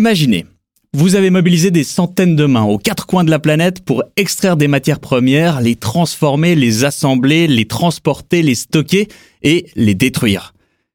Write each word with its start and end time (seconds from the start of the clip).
Imaginez, 0.00 0.46
vous 0.94 1.14
avez 1.14 1.28
mobilisé 1.28 1.70
des 1.70 1.84
centaines 1.84 2.34
de 2.34 2.46
mains 2.46 2.62
aux 2.62 2.78
quatre 2.78 3.06
coins 3.06 3.22
de 3.22 3.28
la 3.28 3.38
planète 3.38 3.84
pour 3.84 4.02
extraire 4.16 4.56
des 4.56 4.66
matières 4.66 4.98
premières, 4.98 5.60
les 5.60 5.76
transformer, 5.76 6.54
les 6.54 6.86
assembler, 6.86 7.46
les 7.46 7.66
transporter, 7.66 8.40
les 8.42 8.54
stocker 8.54 9.08
et 9.42 9.66
les 9.76 9.94
détruire. 9.94 10.54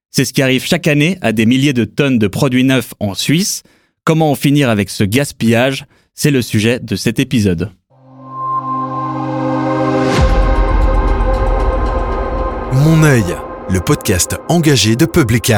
C'est 0.10 0.26
ce 0.26 0.33
qui 0.33 0.41
arrive 0.41 0.65
chaque 0.65 0.88
année 0.88 1.20
à 1.21 1.33
des 1.33 1.46
milliers 1.46 1.71
de 1.71 1.86
tonnes 1.86 2.18
de 2.18 2.26
produits 2.26 2.63
neufs 2.63 2.96
en 2.99 3.13
Suisse. 3.13 3.62
Comment 4.05 4.31
en 4.31 4.36
finir 4.36 4.71
avec 4.71 4.89
ce 4.89 5.03
gaspillage? 5.03 5.85
C'est 6.15 6.31
le 6.31 6.42
sujet 6.42 6.79
de 6.79 6.96
cet 6.96 7.19
épisode. 7.19 7.69
Mon 12.74 13.03
œil, 13.03 13.35
le 13.69 13.81
podcast 13.81 14.35
engagé 14.49 14.96
de 14.96 15.06
Public. 15.06 15.51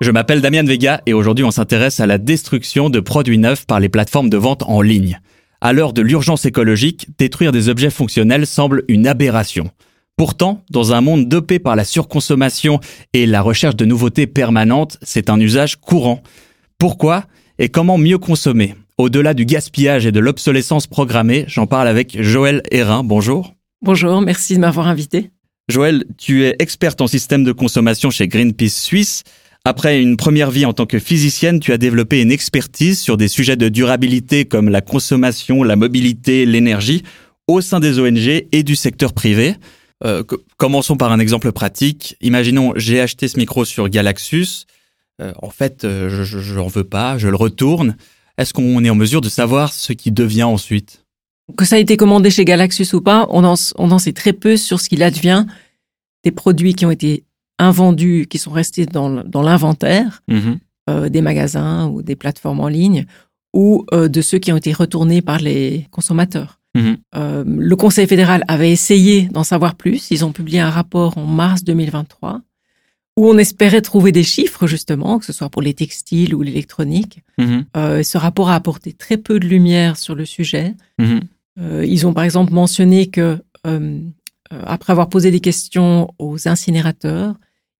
Je 0.00 0.12
m'appelle 0.12 0.40
Damien 0.40 0.62
Vega 0.62 1.02
et 1.06 1.12
aujourd'hui 1.12 1.44
on 1.44 1.50
s'intéresse 1.50 1.98
à 1.98 2.06
la 2.06 2.18
destruction 2.18 2.88
de 2.88 3.00
produits 3.00 3.38
neufs 3.38 3.66
par 3.66 3.80
les 3.80 3.88
plateformes 3.88 4.30
de 4.30 4.36
vente 4.36 4.62
en 4.62 4.80
ligne. 4.80 5.20
À 5.60 5.72
l'heure 5.72 5.92
de 5.92 6.02
l'urgence 6.02 6.44
écologique, 6.44 7.08
détruire 7.18 7.50
des 7.50 7.68
objets 7.68 7.90
fonctionnels 7.90 8.46
semble 8.46 8.84
une 8.86 9.08
aberration. 9.08 9.70
Pourtant, 10.16 10.62
dans 10.70 10.92
un 10.92 11.00
monde 11.00 11.28
dopé 11.28 11.58
par 11.58 11.74
la 11.74 11.84
surconsommation 11.84 12.78
et 13.12 13.26
la 13.26 13.42
recherche 13.42 13.74
de 13.74 13.84
nouveautés 13.84 14.28
permanentes, 14.28 14.98
c'est 15.02 15.30
un 15.30 15.40
usage 15.40 15.76
courant. 15.76 16.22
Pourquoi 16.78 17.24
et 17.58 17.68
comment 17.68 17.98
mieux 17.98 18.18
consommer? 18.18 18.76
Au-delà 18.98 19.34
du 19.34 19.46
gaspillage 19.46 20.06
et 20.06 20.12
de 20.12 20.20
l'obsolescence 20.20 20.86
programmée, 20.86 21.44
j'en 21.48 21.66
parle 21.66 21.88
avec 21.88 22.22
Joël 22.22 22.62
Hérin. 22.70 23.02
Bonjour. 23.02 23.54
Bonjour, 23.82 24.20
merci 24.20 24.54
de 24.54 24.60
m'avoir 24.60 24.86
invité. 24.86 25.30
Joël, 25.68 26.04
tu 26.16 26.44
es 26.44 26.54
experte 26.60 27.00
en 27.00 27.08
système 27.08 27.42
de 27.42 27.52
consommation 27.52 28.10
chez 28.10 28.28
Greenpeace 28.28 28.70
Suisse. 28.80 29.24
Après 29.68 30.00
une 30.00 30.16
première 30.16 30.50
vie 30.50 30.64
en 30.64 30.72
tant 30.72 30.86
que 30.86 30.98
physicienne, 30.98 31.60
tu 31.60 31.74
as 31.74 31.76
développé 31.76 32.22
une 32.22 32.32
expertise 32.32 32.98
sur 32.98 33.18
des 33.18 33.28
sujets 33.28 33.56
de 33.56 33.68
durabilité 33.68 34.46
comme 34.46 34.70
la 34.70 34.80
consommation, 34.80 35.62
la 35.62 35.76
mobilité, 35.76 36.46
l'énergie 36.46 37.02
au 37.48 37.60
sein 37.60 37.78
des 37.78 37.98
ONG 37.98 38.46
et 38.50 38.62
du 38.62 38.74
secteur 38.74 39.12
privé. 39.12 39.56
Euh, 40.06 40.22
commençons 40.56 40.96
par 40.96 41.12
un 41.12 41.18
exemple 41.18 41.52
pratique. 41.52 42.16
Imaginons, 42.22 42.72
j'ai 42.76 42.98
acheté 42.98 43.28
ce 43.28 43.36
micro 43.36 43.66
sur 43.66 43.90
Galaxus. 43.90 44.64
Euh, 45.20 45.34
en 45.42 45.50
fait, 45.50 45.84
euh, 45.84 46.24
je 46.24 46.54
n'en 46.54 46.68
veux 46.68 46.84
pas, 46.84 47.18
je 47.18 47.28
le 47.28 47.36
retourne. 47.36 47.98
Est-ce 48.38 48.54
qu'on 48.54 48.82
est 48.82 48.90
en 48.90 48.94
mesure 48.94 49.20
de 49.20 49.28
savoir 49.28 49.74
ce 49.74 49.92
qui 49.92 50.12
devient 50.12 50.44
ensuite? 50.44 51.04
Que 51.58 51.66
ça 51.66 51.76
a 51.76 51.78
été 51.78 51.98
commandé 51.98 52.30
chez 52.30 52.46
Galaxus 52.46 52.94
ou 52.94 53.02
pas, 53.02 53.26
on 53.28 53.44
en, 53.44 53.56
on 53.76 53.90
en 53.90 53.98
sait 53.98 54.14
très 54.14 54.32
peu 54.32 54.56
sur 54.56 54.80
ce 54.80 54.88
qu'il 54.88 55.02
advient 55.02 55.44
des 56.24 56.30
produits 56.30 56.72
qui 56.72 56.86
ont 56.86 56.90
été 56.90 57.24
invendus, 57.58 58.26
qui 58.28 58.38
sont 58.38 58.50
restés 58.50 58.86
dans, 58.86 59.08
l'inventaire 59.42 60.22
mhm. 60.28 60.58
euh, 60.88 61.08
des 61.08 61.22
magasins 61.22 61.86
ou 61.88 62.02
des 62.02 62.16
plateformes 62.16 62.60
en 62.60 62.68
ligne, 62.68 63.06
ou 63.54 63.84
euh, 63.92 64.08
de 64.08 64.20
ceux 64.20 64.38
qui 64.38 64.52
ont 64.52 64.56
été 64.56 64.72
retournés 64.72 65.22
par 65.22 65.38
les 65.38 65.86
consommateurs. 65.90 66.60
Mhm. 66.74 66.96
Euh, 67.16 67.44
le 67.46 67.76
Conseil 67.76 68.06
fédéral 68.06 68.44
avait 68.48 68.70
essayé 68.70 69.28
d'en 69.28 69.44
savoir 69.44 69.74
plus. 69.74 70.10
Ils 70.10 70.24
ont 70.24 70.32
publié 70.32 70.60
un 70.60 70.70
rapport 70.70 71.18
en 71.18 71.24
mars 71.24 71.64
2023 71.64 72.42
où 73.18 73.26
on 73.26 73.36
espérait 73.36 73.80
trouver 73.80 74.12
des 74.12 74.22
chiffres 74.22 74.68
justement, 74.68 75.18
que 75.18 75.24
ce 75.24 75.32
soit 75.32 75.48
pour 75.48 75.60
les 75.60 75.74
textiles 75.74 76.36
ou 76.36 76.42
l'électronique. 76.42 77.24
Mhm. 77.36 77.64
Euh, 77.76 78.02
ce 78.04 78.16
rapport 78.16 78.48
a 78.48 78.54
apporté 78.54 78.92
très 78.92 79.16
peu 79.16 79.40
de 79.40 79.46
lumière 79.48 79.96
sur 79.96 80.14
le 80.14 80.24
sujet. 80.24 80.74
Euh, 81.00 81.84
ils 81.84 82.06
ont 82.06 82.14
par 82.14 82.22
exemple 82.22 82.52
mentionné 82.52 83.08
que 83.08 83.38
euh, 83.66 83.98
après 84.52 84.92
avoir 84.92 85.08
posé 85.08 85.32
des 85.32 85.40
questions 85.40 86.14
aux 86.20 86.46
incinérateurs, 86.46 87.34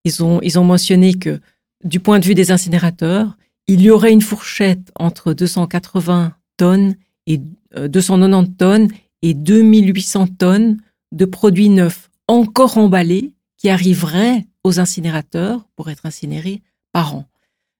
ils 0.04 0.22
ont 0.22 0.40
ils 0.42 0.58
ont 0.58 0.64
mentionné 0.64 1.14
que 1.14 1.40
du 1.84 2.00
point 2.00 2.18
de 2.18 2.24
vue 2.24 2.34
des 2.34 2.50
incinérateurs, 2.50 3.36
il 3.66 3.82
y 3.82 3.90
aurait 3.90 4.12
une 4.12 4.22
fourchette 4.22 4.90
entre 4.94 5.32
280 5.32 6.32
tonnes 6.56 6.96
et 7.26 7.40
euh, 7.76 7.88
290 7.88 8.56
tonnes 8.56 8.88
et 9.22 9.34
2800 9.34 10.26
tonnes 10.38 10.78
de 11.12 11.24
produits 11.24 11.68
neufs 11.68 12.10
encore 12.26 12.78
emballés 12.78 13.32
qui 13.56 13.68
arriveraient 13.68 14.46
aux 14.64 14.80
incinérateurs 14.80 15.66
pour 15.76 15.90
être 15.90 16.06
incinérés 16.06 16.62
par 16.92 17.14
an. 17.14 17.24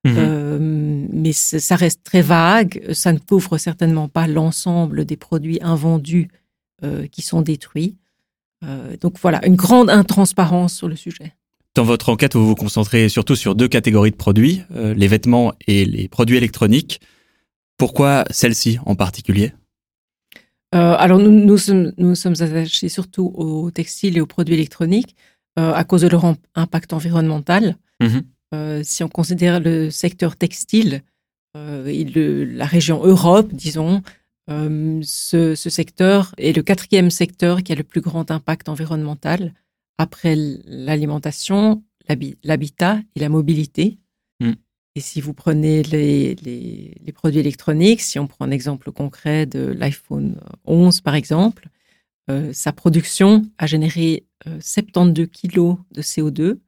Mhm. 0.04 0.14
Euh, 0.16 1.06
mais 1.12 1.32
ça 1.32 1.76
reste 1.76 2.03
très 2.04 2.22
vague. 2.22 2.93
Ça 2.93 3.12
ne 3.12 3.19
couvre 3.19 3.59
certainement 3.59 4.09
pas 4.09 4.26
l'ensemble 4.26 5.04
des 5.04 5.16
produits 5.16 5.59
invendus 5.60 6.28
euh, 6.84 7.06
qui 7.06 7.22
sont 7.22 7.43
détruits. 7.43 7.97
Euh, 8.64 8.97
donc 9.00 9.19
voilà, 9.20 9.44
une 9.47 9.56
grande 9.56 9.91
intransparence 9.91 10.75
sur 10.75 10.88
le 10.88 10.97
sujet. 10.97 11.34
Dans 11.75 11.84
votre 11.84 12.09
enquête, 12.09 12.34
vous 12.34 12.47
vous 12.47 12.55
concentrez 12.55 13.09
surtout 13.09 13.37
sur 13.37 13.55
deux 13.55 13.69
catégories 13.69 14.11
de 14.11 14.17
produits, 14.17 14.62
euh, 14.75 14.95
les 14.95 15.06
vêtements 15.06 15.53
et 15.67 15.84
les 15.84 16.09
produits 16.09 16.37
électroniques. 16.37 17.01
Pourquoi 17.77 18.25
celle-ci 18.31 18.79
en 18.84 18.97
particulier? 18.97 19.53
Euh, 20.75 20.95
alors 20.99 21.19
nous, 21.19 21.31
nous, 21.31 21.56
sommes, 21.59 21.93
nous 21.97 22.15
sommes 22.15 22.34
attachés 22.41 22.89
surtout 22.89 23.33
aux 23.37 23.71
textiles 23.71 24.17
et 24.17 24.21
aux 24.21 24.27
produits 24.27 24.55
électroniques 24.55 25.15
euh, 25.59 25.73
à 25.73 25.84
cause 25.84 26.03
de 26.03 26.09
leur 26.09 26.34
impact 26.55 26.93
environnemental. 26.93 27.77
Mhm. 28.00 28.23
Si 28.83 29.05
on 29.05 29.09
considère 29.09 29.61
le 29.61 29.91
secteur 29.91 30.35
textile 30.35 31.03
et 31.55 32.05
le- 32.05 32.45
la 32.45 32.65
région 32.65 33.05
Europe, 33.05 33.53
disons, 33.53 34.03
ce, 34.49 35.55
ce 35.55 35.71
secteur 35.71 36.35
est 36.39 36.56
le 36.56 36.62
quatrième 36.62 37.11
secteur 37.11 37.62
qui 37.62 37.73
a 37.73 37.75
le 37.75 37.83
plus 37.83 38.00
grand 38.00 38.31
impact 38.31 38.71
environnemental 38.71 39.53
après 39.98 40.36
l'alimentation, 40.66 41.82
l'habi- 42.09 42.36
l'habitat 42.44 43.00
et 43.14 43.20
la 43.20 43.28
mobilité. 43.28 43.98
Mm. 44.41 44.53
Et 44.97 45.00
si 45.00 45.20
vous 45.20 45.34
prenez 45.34 45.82
les, 45.84 46.34
les, 46.36 46.94
les 47.04 47.12
produits 47.12 47.38
électroniques, 47.41 48.00
si 48.00 48.19
on 48.19 48.26
prend 48.26 48.44
un 48.47 48.50
exemple 48.50 48.91
concret 48.91 49.47
de 49.47 49.60
l'iPhone 49.66 50.41
11 50.64 51.00
par 51.03 51.14
exemple, 51.14 51.69
euh, 52.31 52.53
sa 52.53 52.72
production 52.72 53.42
a 53.58 53.66
généré 53.66 54.25
euh, 54.47 54.58
72 54.60 55.26
kilos 55.28 55.76
de 55.92 56.03
CO2 56.03 56.58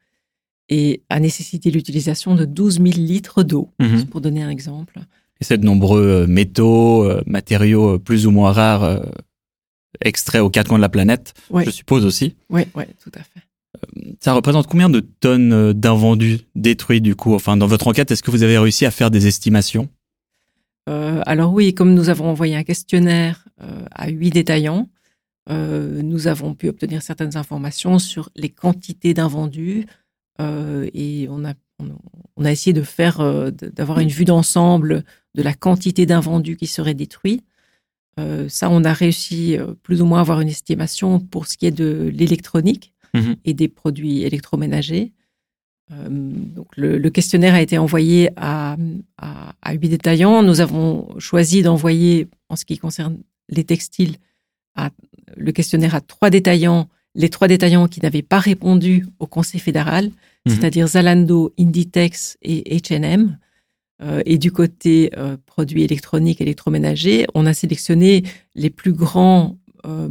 et 0.69 1.03
a 1.09 1.19
nécessité 1.19 1.71
l'utilisation 1.71 2.35
de 2.37 2.45
12 2.45 2.75
000 2.75 2.85
litres 2.97 3.43
d'eau, 3.43 3.71
Mhm. 3.81 4.07
Pour 4.07 4.21
donner 4.21 4.43
un 4.43 4.51
exemple. 4.51 5.01
Et 5.41 5.45
c'est 5.45 5.59
de 5.59 5.65
nombreux 5.65 6.03
euh, 6.03 6.27
métaux, 6.27 7.05
euh, 7.05 7.23
matériaux 7.27 7.95
euh, 7.95 7.99
plus 7.99 8.27
ou 8.27 8.31
moins 8.31 8.53
rares 8.53 8.85
euh, 8.85 9.01
extraits 10.01 10.43
aux 10.43 10.51
quatre 10.51 10.69
coins 10.69 10.79
de 10.79 10.83
la 10.83 10.89
planète, 10.89 11.35
je 11.53 11.71
suppose 11.71 12.05
aussi. 12.05 12.37
oui, 12.49 12.65
tout 13.03 13.11
à 13.15 13.23
fait. 13.23 13.41
Ça 14.21 14.35
représente 14.35 14.67
combien 14.67 14.91
de 14.91 15.01
tonnes 15.01 15.53
euh, 15.53 15.73
d'invendus 15.73 16.41
détruits 16.55 17.01
du 17.01 17.15
coup? 17.17 17.35
Enfin, 17.35 17.57
dans 17.57 17.67
votre 17.67 17.89
enquête, 17.89 18.11
est-ce 18.11 18.23
que 18.23 18.31
vous 18.31 18.43
avez 18.43 18.59
réussi 18.59 18.85
à 18.85 18.91
faire 18.91 19.11
des 19.11 19.27
estimations? 19.27 19.89
Euh, 20.89 21.23
alors 21.25 21.53
oui, 21.53 21.73
comme 21.73 21.95
nous 21.95 22.09
avons 22.09 22.29
envoyé 22.29 22.57
un 22.57 22.63
questionnaire 22.65 23.45
euh, 23.63 23.85
à 23.93 24.09
huit 24.09 24.31
détaillants, 24.31 24.89
euh, 25.51 26.03
nous 26.03 26.27
avons 26.27 26.55
pu 26.55 26.69
obtenir 26.69 27.03
certaines 27.03 27.37
informations 27.37 27.99
sur 27.99 28.31
les 28.37 28.51
quantités 28.51 29.15
d'invendus 29.15 29.87
euh, 30.41 30.89
et 30.93 31.27
on 31.31 31.45
a, 31.45 31.55
on, 31.79 31.91
on 32.37 32.45
a 32.45 32.53
essayé 32.53 32.73
de 32.73 32.83
faire, 32.83 33.21
euh, 33.21 33.51
d'avoir 33.51 34.01
une 34.01 34.09
vue 34.09 34.25
d'ensemble 34.25 35.05
de 35.35 35.43
la 35.43 35.55
quantité 35.55 36.07
d'invendus 36.07 36.57
qui 36.57 36.67
seraient 36.67 36.95
détruits. 36.95 37.43
Euh, 38.21 38.49
ça, 38.49 38.69
on 38.71 38.85
a 38.85 38.93
réussi 38.93 39.57
euh, 39.57 39.75
plus 39.83 40.03
ou 40.03 40.05
moins 40.07 40.19
à 40.19 40.21
avoir 40.21 40.41
une 40.41 40.49
estimation 40.49 41.19
pour 41.21 41.47
ce 41.47 41.57
qui 41.57 41.67
est 41.67 41.71
de 41.71 42.11
l'électronique 42.15 42.93
Mhm. 43.15 43.35
et 43.45 43.55
des 43.55 43.67
produits 43.69 44.23
électroménagers. 44.23 45.11
Euh, 45.93 46.09
donc 46.09 46.69
le, 46.77 46.97
le 46.99 47.11
questionnaire 47.11 47.55
a 47.55 47.61
été 47.63 47.77
envoyé 47.79 48.31
à, 48.37 48.77
à, 49.19 49.53
à 49.63 49.73
huit 49.73 49.89
détaillants. 49.89 50.43
Nous 50.45 50.61
avons 50.61 51.09
choisi 51.19 51.63
d'envoyer, 51.63 52.29
en 52.49 52.55
ce 52.57 52.65
qui 52.65 52.79
concerne 52.79 53.17
les 53.49 53.65
textiles, 53.65 54.15
à, 54.77 54.91
le 55.37 55.51
questionnaire 55.51 55.97
à 55.97 56.01
trois 56.01 56.31
détaillants, 56.31 56.89
les 57.17 57.29
trois 57.31 57.49
détaillants 57.49 57.89
qui 57.89 58.01
n'avaient 58.01 58.23
pas 58.23 58.39
répondu 58.39 59.07
au 59.19 59.27
Conseil 59.27 59.61
fédéral, 59.61 60.05
Mhm. 60.47 60.53
c'est-à-dire 60.55 60.87
Zalando, 60.87 61.53
Inditex 61.59 62.39
et 62.43 62.77
H&M. 62.79 63.37
Euh, 64.03 64.23
et 64.25 64.39
du 64.39 64.51
côté 64.51 65.11
euh, 65.17 65.37
produits 65.47 65.83
électroniques, 65.83 66.41
électroménagers, 66.41 67.27
on 67.35 67.45
a 67.47 67.53
sélectionné 67.53 68.23
les 68.55 68.71
plus 68.71 68.93
grands 68.93 69.59
euh, 69.87 70.09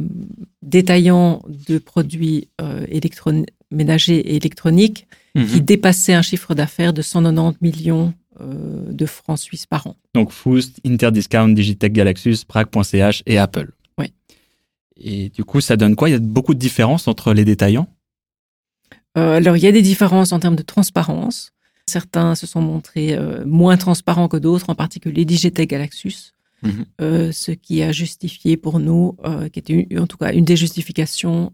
détaillants 0.62 1.42
de 1.68 1.78
produits 1.78 2.48
électroménagers 2.88 4.18
et 4.18 4.36
électroniques 4.36 5.06
Mhm. 5.36 5.46
qui 5.46 5.60
dépassaient 5.62 6.14
un 6.14 6.22
chiffre 6.22 6.56
d'affaires 6.56 6.92
de 6.92 7.02
190 7.02 7.58
millions 7.62 8.12
de 8.40 9.06
francs 9.06 9.38
suisses 9.38 9.66
par 9.66 9.86
an. 9.86 9.96
Donc 10.14 10.32
Foost, 10.32 10.80
Interdiscount, 10.84 11.50
Digitech 11.50 11.92
Galaxus, 11.92 12.38
Prague.ch 12.48 13.22
et 13.26 13.38
Apple. 13.38 13.70
Oui. 13.98 14.12
Et 14.96 15.28
du 15.28 15.44
coup, 15.44 15.60
ça 15.60 15.76
donne 15.76 15.94
quoi? 15.94 16.08
Il 16.08 16.12
y 16.12 16.14
a 16.16 16.18
beaucoup 16.18 16.54
de 16.54 16.58
différences 16.58 17.06
entre 17.06 17.32
les 17.32 17.44
détaillants? 17.44 17.86
Euh, 19.16 19.36
alors, 19.36 19.56
il 19.56 19.62
y 19.62 19.66
a 19.66 19.72
des 19.72 19.82
différences 19.82 20.32
en 20.32 20.40
termes 20.40 20.56
de 20.56 20.62
transparence. 20.62 21.52
Certains 21.90 22.34
se 22.34 22.46
sont 22.46 22.60
montrés 22.72 23.12
euh, 23.14 23.44
moins 23.46 23.76
transparents 23.76 24.28
que 24.28 24.36
d'autres, 24.44 24.70
en 24.70 24.74
particulier 24.84 25.24
Digitech 25.24 25.68
Galaxus, 25.68 26.18
Mhm. 26.62 26.84
euh, 27.00 27.32
ce 27.32 27.52
qui 27.52 27.82
a 27.82 27.90
justifié 27.90 28.56
pour 28.56 28.78
nous, 28.80 29.16
euh, 29.24 29.48
qui 29.48 29.58
était 29.58 29.72
une- 29.72 29.98
en 29.98 30.06
tout 30.06 30.18
cas 30.22 30.32
une 30.32 30.44
des 30.44 30.56
justifications 30.64 31.52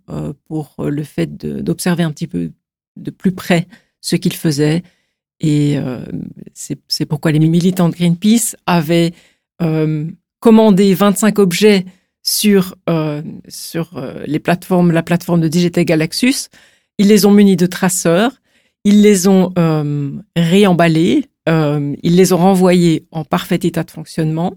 pour 0.48 0.74
le 0.78 1.04
fait 1.04 1.30
d'observer 1.68 2.02
un 2.02 2.10
petit 2.16 2.26
peu 2.26 2.50
de 2.96 3.10
plus 3.10 3.32
près 3.32 3.66
ce 4.00 4.16
qu'ils 4.16 4.34
faisaient 4.46 4.82
Et 5.38 5.76
c'est 6.88 7.04
pourquoi 7.10 7.30
les 7.30 7.38
militants 7.38 7.90
de 7.90 7.94
Greenpeace 7.94 8.56
avaient 8.66 9.12
commandé 10.40 10.94
25 10.94 11.38
objets 11.38 11.84
sur 12.22 12.74
sur 13.48 13.84
les 14.26 14.38
plateformes, 14.38 14.90
la 14.92 15.02
plateforme 15.02 15.40
de 15.42 15.48
Digital 15.48 15.84
Galaxus. 15.84 16.48
Ils 16.98 17.08
les 17.08 17.26
ont 17.26 17.30
munis 17.32 17.56
de 17.56 17.66
traceurs, 17.66 18.32
ils 18.86 19.02
les 19.02 19.28
ont 19.28 19.52
réemballés, 20.36 21.26
ils 21.46 22.16
les 22.16 22.32
ont 22.32 22.38
renvoyés 22.38 23.06
en 23.10 23.24
parfait 23.24 23.60
état 23.62 23.84
de 23.84 23.90
fonctionnement 23.90 24.54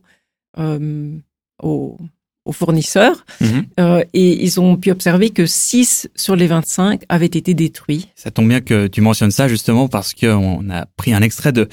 aux 1.62 1.98
aux 2.50 2.52
fournisseurs 2.52 3.26
mhm. 3.42 3.66
euh, 3.80 4.04
et 4.14 4.44
ils 4.44 4.60
ont 4.60 4.76
pu 4.76 4.92
observer 4.92 5.30
que 5.30 5.46
6 5.46 6.10
sur 6.16 6.36
les 6.36 6.48
25 6.48 7.04
avaient 7.08 7.26
été 7.26 7.54
détruits. 7.54 8.08
Ça 8.16 8.32
tombe 8.32 8.48
bien 8.48 8.60
que 8.60 8.88
tu 8.88 9.02
mentionnes 9.02 9.32
ça 9.32 9.48
justement 9.48 9.88
parce 9.88 10.14
qu'on 10.14 10.70
a 10.72 10.86
pris 10.98 11.14
un 11.14 11.22
extrait 11.22 11.52
de 11.52 11.70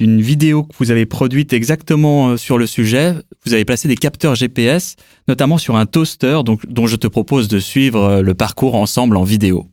d'une 0.00 0.20
vidéo 0.20 0.64
que 0.64 0.74
vous 0.80 0.90
avez 0.90 1.06
produite 1.06 1.52
exactement 1.52 2.30
euh, 2.30 2.36
sur 2.36 2.58
le 2.58 2.66
sujet. 2.66 3.14
Vous 3.46 3.54
avez 3.54 3.64
placé 3.64 3.86
des 3.86 3.94
capteurs 3.94 4.34
GPS, 4.34 4.96
notamment 5.28 5.56
sur 5.56 5.76
un 5.76 5.86
toaster, 5.86 6.40
donc, 6.44 6.66
dont 6.66 6.88
je 6.88 6.96
te 6.96 7.06
propose 7.06 7.46
de 7.46 7.60
suivre 7.60 8.02
euh, 8.02 8.20
le 8.20 8.34
parcours 8.34 8.74
ensemble 8.74 9.16
en 9.16 9.22
vidéo. 9.22 9.68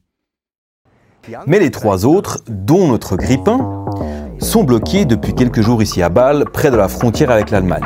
Mais 1.45 1.59
les 1.59 1.69
trois 1.69 2.05
autres, 2.05 2.39
dont 2.47 2.87
notre 2.87 3.15
grippin, 3.15 3.85
sont 4.39 4.63
bloqués 4.63 5.05
depuis 5.05 5.35
quelques 5.35 5.61
jours 5.61 5.83
ici 5.83 6.01
à 6.01 6.09
Bâle, 6.09 6.45
près 6.51 6.71
de 6.71 6.77
la 6.77 6.87
frontière 6.87 7.29
avec 7.29 7.51
l'Allemagne. 7.51 7.83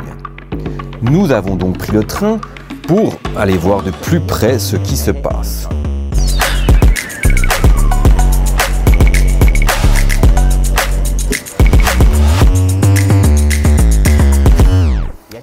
Nous 1.02 1.30
avons 1.32 1.54
donc 1.54 1.76
pris 1.76 1.92
le 1.92 2.02
train 2.02 2.40
pour 2.88 3.16
aller 3.36 3.58
voir 3.58 3.82
de 3.82 3.90
plus 3.90 4.20
près 4.20 4.58
ce 4.58 4.76
qui 4.76 4.96
se 4.96 5.10
passe. 5.10 5.68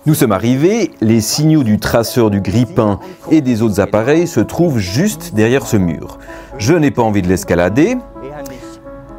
Nous 0.06 0.16
sommes 0.16 0.34
arrivés, 0.34 0.92
les 1.00 1.22
signaux 1.22 1.64
du 1.64 1.80
traceur 1.80 2.30
du 2.30 2.42
grippin 2.42 3.00
et 3.32 3.40
des 3.40 3.62
autres 3.62 3.80
appareils 3.80 4.28
se 4.28 4.42
trouvent 4.42 4.78
juste 4.78 5.34
derrière 5.34 5.66
ce 5.66 5.78
mur. 5.78 6.20
Je 6.66 6.74
n'ai 6.74 6.92
pas 6.92 7.02
envie 7.02 7.22
de 7.22 7.28
l'escalader, 7.28 7.98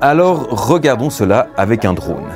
alors 0.01 0.47
regardons 0.49 1.11
cela 1.11 1.49
avec 1.59 1.85
un 1.85 1.93
drone. 1.93 2.31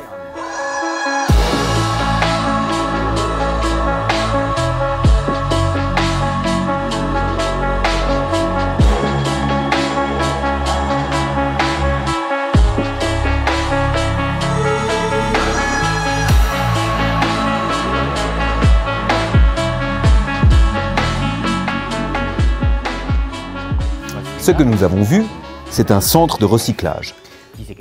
Ce 24.48 24.52
que 24.52 24.62
nous 24.62 24.82
avons 24.82 25.02
vu, 25.02 25.24
c'est 25.68 25.90
un 25.90 26.00
centre 26.00 26.38
de 26.38 26.46
recyclage. 26.46 27.14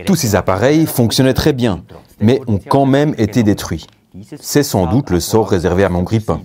Tous 0.06 0.16
ces 0.16 0.36
appareils 0.36 0.86
fonctionnaient 0.86 1.34
très 1.34 1.54
bien, 1.54 1.86
mais 2.20 2.42
ont 2.46 2.58
quand 2.58 2.86
même 2.86 3.16
été 3.18 3.42
détruits. 3.42 3.88
C'est 4.38 4.64
sans 4.64 4.86
doute 4.86 5.10
le 5.10 5.22
sort 5.22 5.50
réservé 5.50 5.86
à 5.86 5.90
mon 5.90 6.04
grippin. 6.04 6.42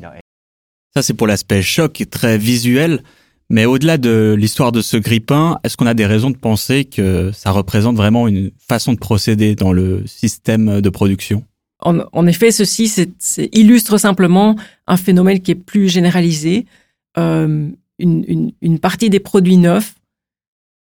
Ça, 0.94 1.02
c'est 1.02 1.14
pour 1.14 1.26
l'aspect 1.26 1.60
choc 1.60 2.00
et 2.00 2.06
très 2.06 2.38
visuel. 2.38 3.02
Mais 3.50 3.64
au-delà 3.64 3.98
de 3.98 4.36
l'histoire 4.38 4.70
de 4.70 4.80
ce 4.80 4.96
grippin, 4.96 5.58
est-ce 5.64 5.76
qu'on 5.76 5.88
a 5.88 5.94
des 5.94 6.06
raisons 6.06 6.30
de 6.30 6.38
penser 6.38 6.84
que 6.84 7.32
ça 7.32 7.50
représente 7.50 7.96
vraiment 7.96 8.28
une 8.28 8.52
façon 8.64 8.92
de 8.92 9.00
procéder 9.00 9.56
dans 9.56 9.72
le 9.72 10.06
système 10.06 10.80
de 10.80 10.88
production? 10.88 11.42
En, 11.80 12.26
effet, 12.28 12.52
ceci 12.52 13.08
illustre 13.50 13.98
simplement 13.98 14.54
un 14.86 14.96
phénomène 14.96 15.40
qui 15.40 15.50
est 15.50 15.56
plus 15.56 15.88
généralisé. 15.88 16.66
Euh, 17.18 17.66
une, 17.98 18.78
partie 18.80 19.10
des 19.10 19.20
produits 19.20 19.56
neufs 19.56 19.94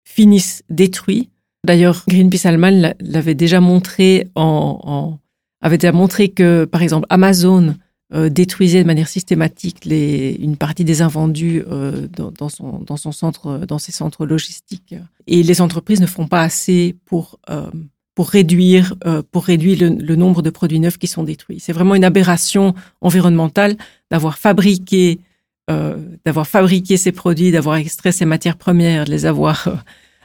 finissent 0.05 0.63
détruits. 0.71 1.31
D'ailleurs, 1.65 2.05
Greenpeace 2.09 2.47
Allemagne 2.47 2.95
l'avait 3.01 3.35
déjà 3.35 3.61
montré 3.61 4.29
en, 4.35 5.19
avait 5.63 5.79
déjà 5.79 5.93
montré 5.93 6.29
que, 6.29 6.67
par 6.67 6.83
exemple, 6.83 7.07
Amazon 7.09 7.75
euh, 8.13 8.29
détruisait 8.29 8.83
de 8.83 8.87
manière 8.87 9.09
systématique 9.09 9.87
les, 9.87 10.37
une 10.41 10.57
partie 10.57 10.85
des 10.85 11.01
invendus 11.01 11.65
euh, 11.71 12.07
dans, 12.07 12.51
son, 12.51 12.81
dans 12.81 12.99
son 12.99 13.13
centre, 13.13 13.65
dans 13.67 13.79
ses 13.79 13.93
centres 13.93 14.27
logistiques. 14.27 14.95
Et 15.27 15.43
les 15.43 15.63
entreprises 15.63 16.03
ne 16.03 16.07
font 16.07 16.27
pas 16.27 16.43
assez 16.43 16.95
pour 17.07 17.39
euh, 17.51 17.71
pour 18.15 18.29
réduire 18.29 18.95
pour 19.33 19.45
réduire 19.45 19.81
le, 19.81 19.89
le, 19.89 20.15
nombre 20.15 20.41
de 20.41 20.51
produits 20.51 20.79
neufs 20.79 20.99
qui 20.99 21.09
sont 21.09 21.25
détruits. 21.25 21.59
C'est 21.59 21.73
vraiment 21.73 21.97
une 21.97 22.05
aberration 22.05 22.73
environnementale 23.01 23.77
d'avoir 24.09 24.39
fabriqué 24.39 25.19
euh, 25.71 25.97
d'avoir 26.27 26.47
fabriqué 26.47 26.99
ces 26.99 27.11
produits, 27.11 27.51
d'avoir 27.51 27.77
extrait 27.77 28.13
ces 28.13 28.27
matières 28.27 28.59
premières, 28.59 29.07
de 29.07 29.11
les 29.11 29.25
avoir, 29.25 29.67
euh, 29.67 29.75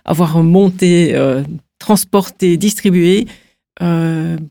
avoir 0.04 0.44
monté, 0.44 1.16
euh, 1.16 1.44
transporté, 1.80 2.58
distribué, 2.58 3.26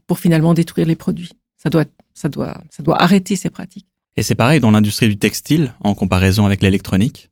pour 0.07 0.19
finalement 0.19 0.55
détruire 0.55 0.87
les 0.87 0.97
produits. 0.97 1.33
Ça 1.59 1.69
doit, 1.69 1.85
ça 2.15 2.31
doit, 2.31 2.63
ça 2.71 2.83
doit 2.83 3.03
arrêter 3.03 3.37
ces 3.37 3.51
pratiques. 3.51 3.85
Et 4.17 4.23
c'est 4.23 4.35
pareil 4.35 4.59
dans 4.59 4.71
l'industrie 4.71 5.09
du 5.09 5.19
textile, 5.19 5.75
en 5.85 5.95
comparaison 5.95 6.47
avec 6.47 6.63
l'électronique? 6.63 7.29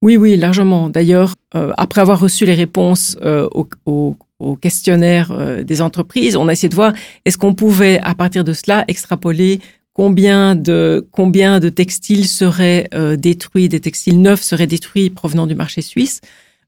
Oui, 0.00 0.16
oui, 0.16 0.36
largement. 0.36 0.88
D'ailleurs, 0.88 1.34
après 1.50 2.02
avoir 2.02 2.20
reçu 2.20 2.46
les 2.46 2.54
réponses 2.54 3.18
au, 3.20 3.68
au, 3.84 4.16
au, 4.38 4.54
questionnaire 4.54 5.64
des 5.64 5.82
entreprises, 5.82 6.36
on 6.36 6.46
a 6.46 6.52
essayé 6.52 6.68
de 6.68 6.76
voir 6.76 6.92
est-ce 7.24 7.36
qu'on 7.36 7.54
pouvait, 7.54 7.98
à 7.98 8.14
partir 8.14 8.44
de 8.44 8.52
cela, 8.52 8.84
extrapoler 8.86 9.60
combien 9.96 10.54
de 10.54 11.08
combien 11.10 11.58
de 11.58 11.70
textiles 11.70 12.28
seraient 12.28 12.86
euh, 12.92 13.16
détruits, 13.16 13.70
des 13.70 13.80
textiles 13.80 14.20
neufs 14.20 14.42
seraient 14.42 14.66
détruits 14.66 15.08
provenant 15.08 15.46
du 15.46 15.54
marché 15.54 15.80
suisse? 15.80 16.20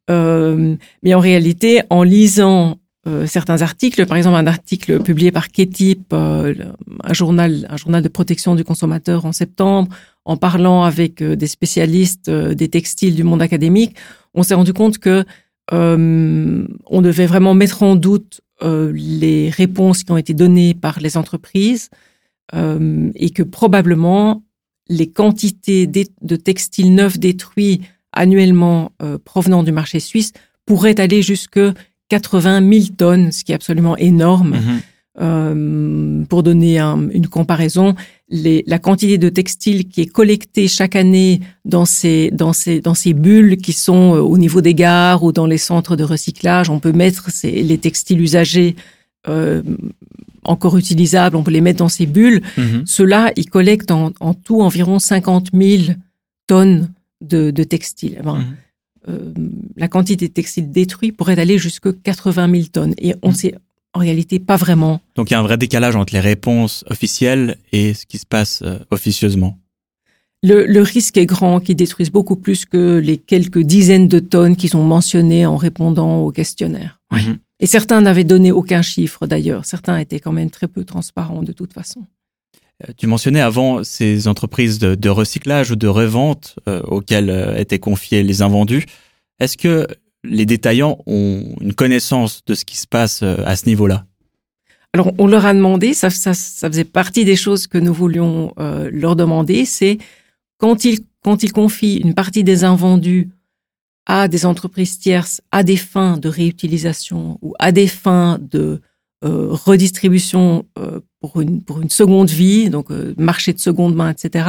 Euh, 0.09 0.77
mais 1.03 1.13
en 1.13 1.21
réalité, 1.21 1.83
en 1.91 2.03
lisant 2.05 2.79
euh, 3.07 3.27
certains 3.27 3.61
articles, 3.61 4.07
par 4.07 4.17
exemple 4.17 4.39
un 4.39 4.47
article 4.47 5.03
publié 5.03 5.31
par 5.31 5.49
Ketip, 5.49 6.15
un 6.15 7.13
journal 7.13 7.67
un 7.69 7.77
journal 7.77 8.03
de 8.03 8.09
protection 8.09 8.55
du 8.55 8.65
consommateur 8.65 9.27
en 9.27 9.33
septembre, 9.33 9.95
en 10.25 10.39
parlant 10.39 10.85
avec 10.85 11.23
des 11.23 11.47
spécialistes 11.49 12.31
des 12.31 12.69
textiles 12.69 13.15
du 13.15 13.25
monde 13.25 13.43
académique, 13.43 13.95
on 14.33 14.43
s'est 14.43 14.55
rendu 14.55 14.73
compte 14.73 14.97
que 14.97 15.27
on 15.71 17.03
devait 17.03 17.27
vraiment 17.27 17.53
mettre 17.53 17.83
en 17.83 17.95
doute 17.95 18.41
les 18.63 19.51
réponses 19.51 20.03
qui 20.03 20.13
ont 20.13 20.17
été 20.17 20.33
données 20.33 20.73
par 20.73 20.99
les 21.01 21.19
entreprises 21.19 21.91
euh, 22.55 23.11
et 23.14 23.31
que 23.31 23.43
probablement 23.43 24.43
les 24.88 25.11
quantités 25.11 25.87
de 25.87 26.37
textiles 26.37 26.95
neufs 26.95 27.19
détruits 27.19 27.83
annuellement 28.12 28.93
euh, 29.02 29.19
provenant 29.23 29.62
du 29.62 29.73
marché 29.73 30.00
suisse 30.00 30.33
pourraient 30.64 30.99
aller 30.99 31.23
jusque 31.23 31.61
80 32.09 32.73
000 32.73 32.85
tonnes, 32.97 33.33
ce 33.33 33.45
qui 33.45 33.52
est 33.52 33.55
absolument 33.55 33.97
énorme. 33.97 34.50
Mhm. 34.50 34.81
Euh, 35.21 36.25
pour 36.26 36.45
donner 36.45 36.78
une 36.78 37.26
comparaison, 37.26 37.97
les, 38.28 38.62
la 38.69 38.78
quantité 38.78 39.19
de 39.19 39.28
textiles 39.28 39.88
qui 39.88 40.02
est 40.02 40.07
collectée 40.07 40.69
chaque 40.69 40.95
année 40.95 41.40
dans 41.64 41.87
ces, 41.87 42.31
dans 42.31 42.52
ces, 42.52 42.81
dans 42.81 42.95
ces 42.95 43.14
bulles 43.14 43.57
qui 43.57 43.73
sont 43.73 44.12
au 44.12 44.38
niveau 44.38 44.61
des 44.61 44.75
gares 44.75 45.25
ou 45.25 45.33
dans 45.33 45.47
les 45.47 45.59
centres 45.59 45.97
de 45.97 46.05
recyclage, 46.05 46.71
on 46.71 46.78
peut 46.78 46.93
mettre 46.93 47.33
ces, 47.33 47.50
les 47.50 47.78
textiles 47.78 48.21
usagés 48.21 48.76
euh, 49.26 49.62
encore 50.49 50.76
utilisables, 50.76 51.37
on 51.37 51.43
peut 51.43 51.50
les 51.50 51.61
mettre 51.61 51.78
dans 51.78 51.88
ces 51.88 52.07
bulles. 52.07 52.43
Mhm. 52.57 52.83
Ceux-là, 52.87 53.33
ils 53.37 53.49
collectent 53.49 53.90
en, 53.90 54.12
tout 54.35 54.61
environ 54.61 54.99
50 54.99 55.50
000 55.52 55.95
tonnes 56.47 56.90
de, 57.21 57.50
textiles. 57.62 58.21
Mhm. 58.25 58.57
euh, 59.09 59.33
la 59.76 59.88
quantité 59.88 60.28
de 60.28 60.33
textiles 60.33 60.71
détruits 60.71 61.12
pourrait 61.12 61.38
aller 61.38 61.59
jusqu'à 61.59 61.90
80 61.93 62.50
000 62.50 62.64
tonnes. 62.73 62.95
Et 62.99 63.14
on 63.23 63.28
ne 63.28 63.33
mhm. 63.33 63.38
sait 63.38 63.55
en 63.95 64.00
réalité 64.00 64.38
pas 64.38 64.57
vraiment. 64.57 65.00
Donc 65.17 65.31
il 65.31 65.35
y 65.35 65.37
a 65.37 65.40
un 65.40 65.43
vrai 65.43 65.57
décalage 65.57 65.97
entre 65.97 66.12
les 66.12 66.21
réponses 66.21 66.85
officielles 66.88 67.57
et 67.73 67.95
ce 67.95 68.07
qui 68.07 68.19
se 68.19 68.26
passe 68.26 68.62
euh, 68.62 68.78
officieusement. 68.90 69.59
Le, 70.45 70.81
risque 70.83 71.17
est 71.17 71.26
grand 71.26 71.59
qu'ils 71.59 71.75
détruisent 71.75 72.12
beaucoup 72.12 72.37
plus 72.37 72.64
que 72.64 72.99
les 72.99 73.19
quelques 73.19 73.59
dizaines 73.59 74.07
de 74.07 74.21
tonnes 74.21 74.55
qu'ils 74.55 74.76
ont 74.76 74.85
mentionnées 74.85 75.47
en 75.47 75.57
répondant 75.57 76.19
au 76.21 76.31
questionnaire. 76.31 77.00
Et 77.61 77.67
certains 77.67 78.00
n'avaient 78.00 78.25
donné 78.25 78.53
aucun 78.53 78.83
chiffre 78.83 79.27
d'ailleurs. 79.27 79.65
Certains 79.65 79.99
étaient 79.99 80.21
quand 80.21 80.33
même 80.33 80.50
très 80.50 80.69
peu 80.69 80.85
transparents 80.85 81.43
de 81.43 81.53
toute 81.53 81.73
façon. 81.73 82.07
Euh, 82.87 82.93
tu 82.97 83.07
mentionnais 83.07 83.41
avant 83.41 83.83
ces 83.83 84.29
entreprises 84.29 84.79
de, 84.79 85.09
recyclage 85.09 85.71
ou 85.73 85.77
de 85.77 85.88
revente 85.88 86.57
euh, 86.69 86.81
auxquelles 86.83 87.31
euh, 87.31 87.57
étaient 87.57 87.79
confiés 87.79 88.23
les 88.23 88.43
invendus. 88.43 88.85
Est-ce 89.41 89.57
que 89.57 89.87
les 90.25 90.47
détaillants 90.47 90.99
ont 91.07 91.57
une 91.61 91.75
connaissance 91.75 92.45
de 92.45 92.55
ce 92.55 92.65
qui 92.65 92.77
se 92.77 92.87
passe 92.87 93.23
à 93.23 93.55
ce 93.55 93.67
niveau-là? 93.67 94.05
Alors, 94.93 95.12
on 95.19 95.29
leur 95.29 95.47
a 95.47 95.55
demandé, 95.55 95.95
ça, 95.95 96.11
ça, 96.11 96.35
ça, 96.35 96.69
faisait 96.69 96.85
partie 96.85 97.25
des 97.25 97.37
choses 97.37 97.69
que 97.69 97.79
nous 97.79 97.95
voulions 97.95 98.53
leur 98.57 99.15
demander, 99.15 99.65
c'est 99.65 99.99
quand 100.57 100.85
ils, 100.85 100.99
quand 101.23 101.45
ils 101.45 101.53
confient 101.53 101.99
une 101.99 102.15
partie 102.15 102.43
des 102.43 102.65
invendus 102.65 103.29
à 104.09 104.27
des 104.27 104.45
entreprises 104.47 104.99
tierces 104.99 105.41
à 105.53 105.62
des 105.62 105.77
fins 105.77 106.17
de 106.17 106.29
réutilisation 106.29 107.38
ou 107.43 107.55
à 107.59 107.71
des 107.73 107.87
fins 107.87 108.38
de 108.41 108.81
euh, 109.25 109.49
redistribution 109.50 110.65
euh, 110.79 111.00
pour, 111.21 111.41
une, 111.41 111.62
pour 111.62 111.81
une 111.81 111.91
seconde 111.91 112.31
vie, 112.31 112.71
donc 112.71 112.91
euh, 112.91 113.15
marché 113.19 113.53
de 113.53 113.59
seconde 113.59 113.95
main, 113.95 114.11
etc., 114.11 114.49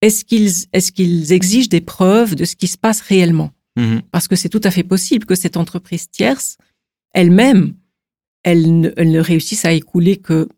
est-ce 0.00 0.24
qu'ils 0.24 0.66
est 0.72 0.92
qu'ils 0.92 1.32
exigent 1.32 1.68
des 1.68 1.80
preuves 1.80 2.36
de 2.36 2.44
ce 2.44 2.54
qui 2.54 2.68
se 2.68 2.78
passe 2.78 3.00
réellement? 3.00 3.50
Mhm. 3.76 4.02
Parce 4.12 4.28
que 4.28 4.36
c'est 4.36 4.48
tout 4.48 4.60
à 4.62 4.70
fait 4.70 4.84
possible 4.84 5.26
que 5.26 5.34
cette 5.34 5.56
entreprise 5.56 6.08
tierce, 6.08 6.56
elle-même, 7.12 7.74
elle 8.44 8.80
ne, 8.80 8.90
elle 8.96 9.10
ne 9.10 9.18
réussisse 9.20 9.64
à 9.64 9.72
écouler 9.72 10.16
que 10.16 10.48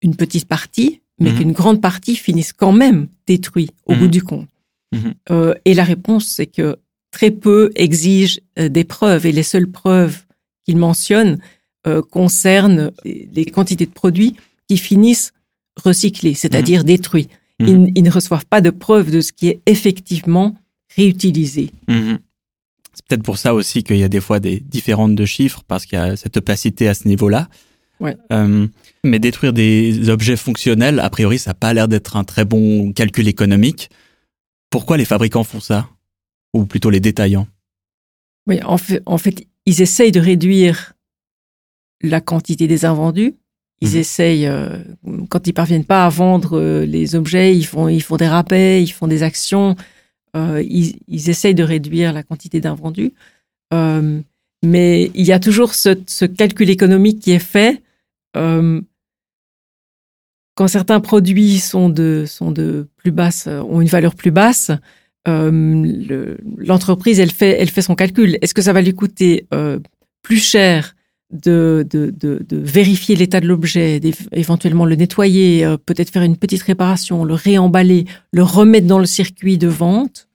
une 0.00 0.16
petite 0.16 0.46
partie, 0.48 1.02
mais 1.20 1.30
Mhm. 1.32 1.36
qu'une 1.38 1.52
grande 1.52 1.80
partie 1.82 2.16
finisse 2.16 2.54
quand 2.54 2.72
même 2.72 3.08
détruite 3.26 3.74
au 3.84 3.92
Mhm. 3.92 3.98
bout 4.00 4.08
du 4.08 4.22
compte. 4.22 4.48
Euh, 5.30 5.52
et 5.66 5.74
la 5.74 5.84
réponse, 5.84 6.26
c'est 6.26 6.46
que 6.46 6.76
très 7.16 7.30
peu 7.30 7.70
exigent 7.76 8.40
euh, 8.58 8.68
des 8.68 8.84
preuves, 8.84 9.24
et 9.24 9.32
les 9.32 9.42
seules 9.42 9.70
preuves 9.70 10.18
qu'ils 10.66 10.76
mentionnent 10.76 11.38
euh, 11.86 12.02
concernent 12.02 12.92
les 13.06 13.46
quantités 13.46 13.86
de 13.86 13.90
produits 13.90 14.36
qui 14.68 14.76
finissent 14.76 15.32
recyclés, 15.82 16.34
c'est-à-dire 16.34 16.84
détruits. 16.84 17.28
Mhm. 17.58 17.68
Ils, 17.68 17.92
ils 17.96 18.02
ne 18.02 18.10
reçoivent 18.10 18.44
pas 18.44 18.60
de 18.60 18.68
preuves 18.68 19.10
de 19.10 19.22
ce 19.22 19.32
qui 19.32 19.48
est 19.48 19.60
effectivement 19.64 20.56
réutilisé. 20.94 21.70
Mhm. 21.88 22.18
C'est 22.92 23.06
peut-être 23.06 23.22
pour 23.22 23.38
ça 23.38 23.54
aussi 23.54 23.82
qu'il 23.82 23.96
y 23.96 24.04
a 24.04 24.08
des 24.08 24.20
fois 24.20 24.38
des 24.38 24.60
différentes 24.60 25.14
de 25.14 25.24
chiffres, 25.24 25.62
parce 25.66 25.86
qu'il 25.86 25.98
y 25.98 26.02
a 26.02 26.16
cette 26.16 26.36
opacité 26.36 26.86
à 26.86 26.92
ce 26.92 27.08
niveau-là. 27.08 27.48
Ouais. 27.98 28.14
Euh, 28.30 28.66
mais 29.04 29.18
détruire 29.18 29.54
des 29.54 30.10
objets 30.10 30.36
fonctionnels, 30.36 31.00
a 31.00 31.08
priori, 31.08 31.38
ça 31.38 31.50
n'a 31.50 31.54
pas 31.54 31.72
l'air 31.72 31.88
d'être 31.88 32.16
un 32.16 32.24
très 32.24 32.44
bon 32.44 32.92
calcul 32.92 33.26
économique. 33.26 33.88
Pourquoi 34.68 34.98
les 34.98 35.06
fabricants 35.06 35.44
font 35.44 35.60
ça? 35.60 35.88
Ou 36.56 36.66
plutôt 36.66 36.90
les 36.90 37.00
détaillants? 37.00 37.46
Oui, 38.46 38.62
en 38.62 38.78
fait, 38.78 39.02
en 39.06 39.18
fait, 39.18 39.46
ils 39.66 39.82
essayent 39.82 40.12
de 40.12 40.20
réduire 40.20 40.94
la 42.02 42.20
quantité 42.20 42.66
des 42.66 42.84
invendus. 42.84 43.34
Ils 43.82 43.90
Mhm. 43.90 43.96
essayent, 43.96 44.46
euh, 44.46 44.78
quand 45.28 45.46
ils 45.46 45.52
parviennent 45.52 45.84
pas 45.84 46.06
à 46.06 46.08
vendre 46.08 46.58
euh, 46.58 46.86
les 46.86 47.14
objets, 47.14 47.54
ils 47.56 47.64
font, 47.66 47.88
ils 47.88 48.02
font 48.02 48.16
des 48.16 48.28
rappels, 48.28 48.82
ils 48.82 48.92
font 48.92 49.06
des 49.08 49.22
actions. 49.22 49.76
euh, 50.36 50.62
ils, 50.62 50.96
ils 51.08 51.30
essayent 51.30 51.54
de 51.54 51.62
réduire 51.62 52.12
la 52.12 52.22
quantité 52.22 52.60
d'invendus. 52.60 53.12
Mais 53.72 55.10
il 55.14 55.24
y 55.24 55.32
a 55.32 55.40
toujours 55.40 55.74
ce, 55.74 55.90
ce 56.06 56.24
calcul 56.26 56.68
économique 56.70 57.20
qui 57.20 57.32
est 57.32 57.38
fait. 57.38 57.82
quand 60.58 60.68
certains 60.68 61.00
produits 61.00 61.58
sont 61.58 61.88
de, 61.90 62.24
sont 62.26 62.50
de 62.50 62.88
plus 62.96 63.12
basse, 63.12 63.46
ont 63.46 63.80
une 63.80 63.88
valeur 63.88 64.14
plus 64.14 64.30
basse, 64.30 64.70
euh, 65.28 65.50
le- 65.50 66.38
l'entreprise, 66.58 67.18
elle 67.20 67.30
fait, 67.30 67.82
son 67.82 67.94
calcul. 67.94 68.38
Est-ce 68.42 68.54
que 68.54 68.62
ça 68.62 68.72
va 68.72 68.80
lui 68.80 68.94
coûter 68.94 69.46
euh, 69.52 69.78
plus 70.22 70.38
cher 70.38 70.94
de, 71.32 71.86
vérifier 72.52 73.16
l'état 73.16 73.40
de 73.40 73.46
l'objet, 73.46 74.00
éventuellement 74.32 74.84
le 74.84 74.94
nettoyer, 74.94 75.64
euh, 75.64 75.76
peut-être 75.76 76.10
faire 76.10 76.22
une 76.22 76.36
petite 76.36 76.62
réparation, 76.62 77.24
le 77.24 77.34
réemballer, 77.34 78.04
le 78.32 78.42
remettre 78.44 78.86
dans 78.86 79.00
le 79.00 79.06
circuit 79.06 79.58
de 79.58 79.68
vente? 79.68 80.28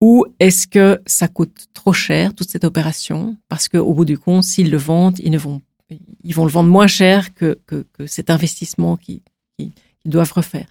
Ou 0.00 0.26
est-ce 0.38 0.66
que 0.66 1.00
ça 1.06 1.28
coûte 1.28 1.68
trop 1.72 1.92
cher, 1.92 2.34
toute 2.34 2.50
cette 2.50 2.64
opération? 2.64 3.36
Parce 3.48 3.68
qu'au 3.68 3.94
bout 3.94 4.04
du 4.04 4.18
compte, 4.18 4.44
s'ils 4.44 4.70
le 4.70 4.76
vendent, 4.76 5.18
ils, 5.18 5.36
vont, 5.38 5.62
le 5.88 6.50
vendre 6.50 6.68
moins 6.68 6.86
cher 6.86 7.32
que, 7.34 7.58
cet 8.06 8.28
investissement 8.28 8.96
qu'ils 8.96 9.20
qui, 9.58 9.72
qu'ils 10.02 10.10
doivent 10.10 10.32
refaire. 10.32 10.66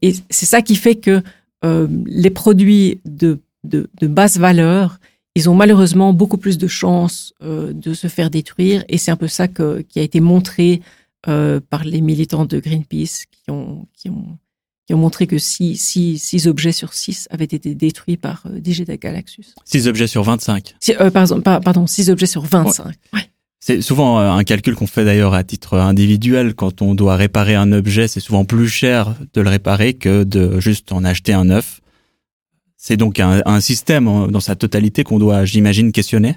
Et 0.00 0.14
c'est 0.30 0.46
ça 0.46 0.62
qui 0.62 0.76
fait 0.76 0.94
que 0.94 1.20
euh, 1.64 1.88
les 2.06 2.30
produits 2.30 3.00
de, 3.04 3.40
de, 3.64 3.88
de 4.00 4.06
basse 4.06 4.38
valeur, 4.38 4.98
ils 5.34 5.48
ont 5.50 5.54
malheureusement 5.54 6.12
beaucoup 6.12 6.38
plus 6.38 6.58
de 6.58 6.66
chances 6.66 7.32
euh, 7.42 7.72
de 7.72 7.94
se 7.94 8.06
faire 8.06 8.30
détruire. 8.30 8.84
Et 8.88 8.98
c'est 8.98 9.10
un 9.10 9.16
peu 9.16 9.28
ça 9.28 9.48
que, 9.48 9.80
qui 9.82 9.98
a 9.98 10.02
été 10.02 10.20
montré 10.20 10.82
euh, 11.26 11.60
par 11.70 11.84
les 11.84 12.00
militants 12.00 12.44
de 12.44 12.60
Greenpeace 12.60 13.24
qui 13.30 13.50
ont, 13.50 13.86
qui 13.94 14.10
ont, 14.10 14.38
qui 14.86 14.94
ont 14.94 14.98
montré 14.98 15.26
que 15.26 15.38
6 15.38 15.76
six, 15.76 16.18
six 16.18 16.46
objets 16.46 16.72
sur 16.72 16.92
6 16.92 17.28
avaient 17.30 17.44
été 17.44 17.74
détruits 17.74 18.18
par 18.18 18.46
Digita 18.50 18.96
Galaxus. 18.96 19.54
6 19.64 19.88
objets 19.88 20.06
sur 20.06 20.22
25. 20.22 20.76
Si, 20.78 20.92
pardon, 21.42 21.86
6 21.86 22.10
objets 22.10 22.26
sur 22.26 22.42
25. 22.42 22.94
Ouais. 23.14 23.30
C'est 23.66 23.80
souvent 23.80 24.20
euh, 24.20 24.30
un 24.30 24.44
calcul 24.44 24.74
qu'on 24.74 24.86
fait 24.86 25.06
d'ailleurs 25.06 25.32
à 25.32 25.42
titre 25.42 25.78
individuel. 25.78 26.54
Quand 26.54 26.82
on 26.82 26.94
doit 26.94 27.16
réparer 27.16 27.54
un 27.54 27.72
objet, 27.72 28.08
c'est 28.08 28.20
souvent 28.20 28.44
plus 28.44 28.68
cher 28.68 29.14
de 29.32 29.40
le 29.40 29.48
réparer 29.48 29.94
que 29.94 30.22
de 30.22 30.60
juste 30.60 30.92
en 30.92 31.02
acheter 31.02 31.32
un 31.32 31.46
neuf. 31.46 31.80
C'est 32.76 32.98
donc 32.98 33.20
un, 33.20 33.60
système 33.62 34.06
en- 34.06 34.26
dans 34.26 34.40
sa 34.40 34.54
totalité 34.54 35.02
qu'on 35.02 35.18
doit, 35.18 35.46
j'imagine, 35.46 35.92
questionner? 35.92 36.36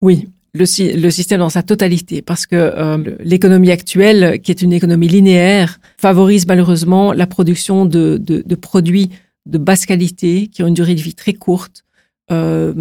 Oui, 0.00 0.30
le, 0.54 0.64
sy- 0.64 0.94
le 0.94 1.10
système 1.10 1.40
dans 1.40 1.50
sa 1.50 1.62
totalité, 1.62 2.22
parce 2.22 2.46
que 2.46 2.56
euh, 2.56 3.14
l'économie 3.20 3.70
actuelle, 3.70 4.40
qui 4.40 4.52
est 4.52 4.62
une 4.62 4.72
économie 4.72 5.08
linéaire, 5.08 5.80
favorise 5.98 6.46
malheureusement 6.46 7.12
la 7.12 7.26
production 7.26 7.84
de, 7.84 8.16
de 8.16 8.54
produits 8.54 9.10
de 9.44 9.58
basse 9.58 9.84
qualité 9.84 10.46
qui 10.46 10.62
ont 10.62 10.66
une 10.68 10.72
durée 10.72 10.94
de 10.94 11.02
vie 11.02 11.14
très 11.14 11.34
courte. 11.34 11.84
Euh, 12.32 12.72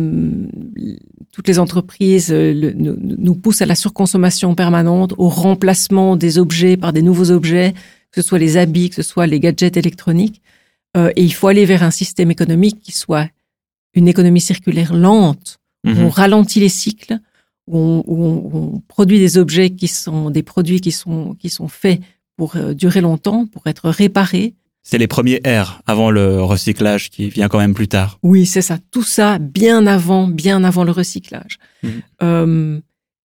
toutes 1.32 1.48
les 1.48 1.60
entreprises 1.60 2.32
euh, 2.32 2.54
le- 2.54 2.74
nous, 2.74 2.96
nous 3.00 3.36
poussent 3.36 3.62
à 3.62 3.66
la 3.66 3.76
surconsommation 3.76 4.56
permanente, 4.56 5.14
au 5.18 5.28
remplacement 5.30 6.16
des 6.16 6.38
objets 6.38 6.78
par 6.78 6.94
des 6.94 7.02
nouveaux 7.02 7.32
objets, 7.32 7.74
que 8.12 8.22
ce 8.22 8.28
soit 8.28 8.40
les 8.40 8.58
habits, 8.58 8.90
que 8.90 8.96
ce 8.96 9.02
soit 9.04 9.28
les 9.28 9.40
gadgets 9.40 9.78
électroniques. 9.78 10.42
Euh, 10.98 11.12
et 11.16 11.24
il 11.24 11.34
faut 11.34 11.48
aller 11.48 11.66
vers 11.66 11.84
un 11.84 11.92
système 11.92 12.32
économique 12.32 12.80
qui 12.82 12.92
soit 12.92 13.30
une 13.94 14.08
économie 14.08 14.42
circulaire 14.42 14.94
lente, 14.94 15.60
où 15.86 15.90
on 16.06 16.10
ralentit 16.10 16.60
les 16.60 16.70
cycles, 16.70 17.18
où 17.68 17.78
on, 17.78 18.04
où 18.08 18.24
on- 18.24 18.42
où 18.46 18.52
on 18.76 18.80
produit 18.88 19.20
des 19.20 19.38
objets 19.38 19.70
qui 19.72 19.88
sont 19.88 20.30
des 20.30 20.44
produits 20.44 20.82
qui 20.82 20.92
sont 20.92 21.36
qui 21.40 21.50
sont 21.50 21.68
faits 21.68 22.00
pour 22.38 22.56
durer 22.74 23.02
longtemps, 23.02 23.46
pour 23.48 23.64
être 23.68 23.90
réparés. 23.90 24.54
C'est 24.84 24.98
les 24.98 25.08
premiers 25.08 25.42
R 25.46 25.82
avant 25.86 26.10
le 26.10 26.42
recyclage 26.42 27.10
qui 27.10 27.30
vient 27.30 27.48
quand 27.50 27.60
même 27.60 27.74
plus 27.74 27.88
tard. 27.88 28.18
Oui, 28.24 28.46
c'est 28.46 28.62
ça. 28.64 28.80
Tout 28.92 29.04
ça 29.04 29.38
bien 29.38 29.86
avant, 29.86 30.28
bien 30.28 30.64
avant 30.64 30.84
le 30.84 30.92
recyclage. 30.92 31.60
Mhm. 31.84 31.92
Euh, 32.24 32.80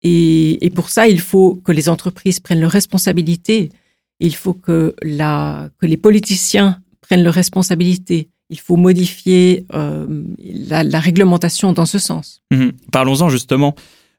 et, 0.02 0.64
et 0.64 0.70
pour 0.70 0.88
ça, 0.88 1.06
il 1.08 1.20
faut 1.20 1.56
que 1.64 1.72
les 1.72 1.88
entreprises 1.88 2.40
prennent 2.40 2.60
leurs 2.60 2.70
responsabilités. 2.70 3.70
Il 4.18 4.34
faut 4.34 4.54
que 4.54 4.94
la 5.02 5.68
que 5.78 5.86
les 5.86 5.96
politiciens 5.96 6.80
prennent 7.02 7.22
leurs 7.22 7.34
responsabilités. 7.34 8.28
Il 8.50 8.58
faut 8.58 8.76
modifier 8.76 9.66
euh, 9.74 10.24
la, 10.68 10.84
la 10.84 11.00
réglementation 11.00 11.72
dans 11.72 11.86
ce 11.86 11.98
sens. 11.98 12.42
Mhm. 12.50 12.72
Parlons-en 12.90 13.28
justement. 13.28 13.74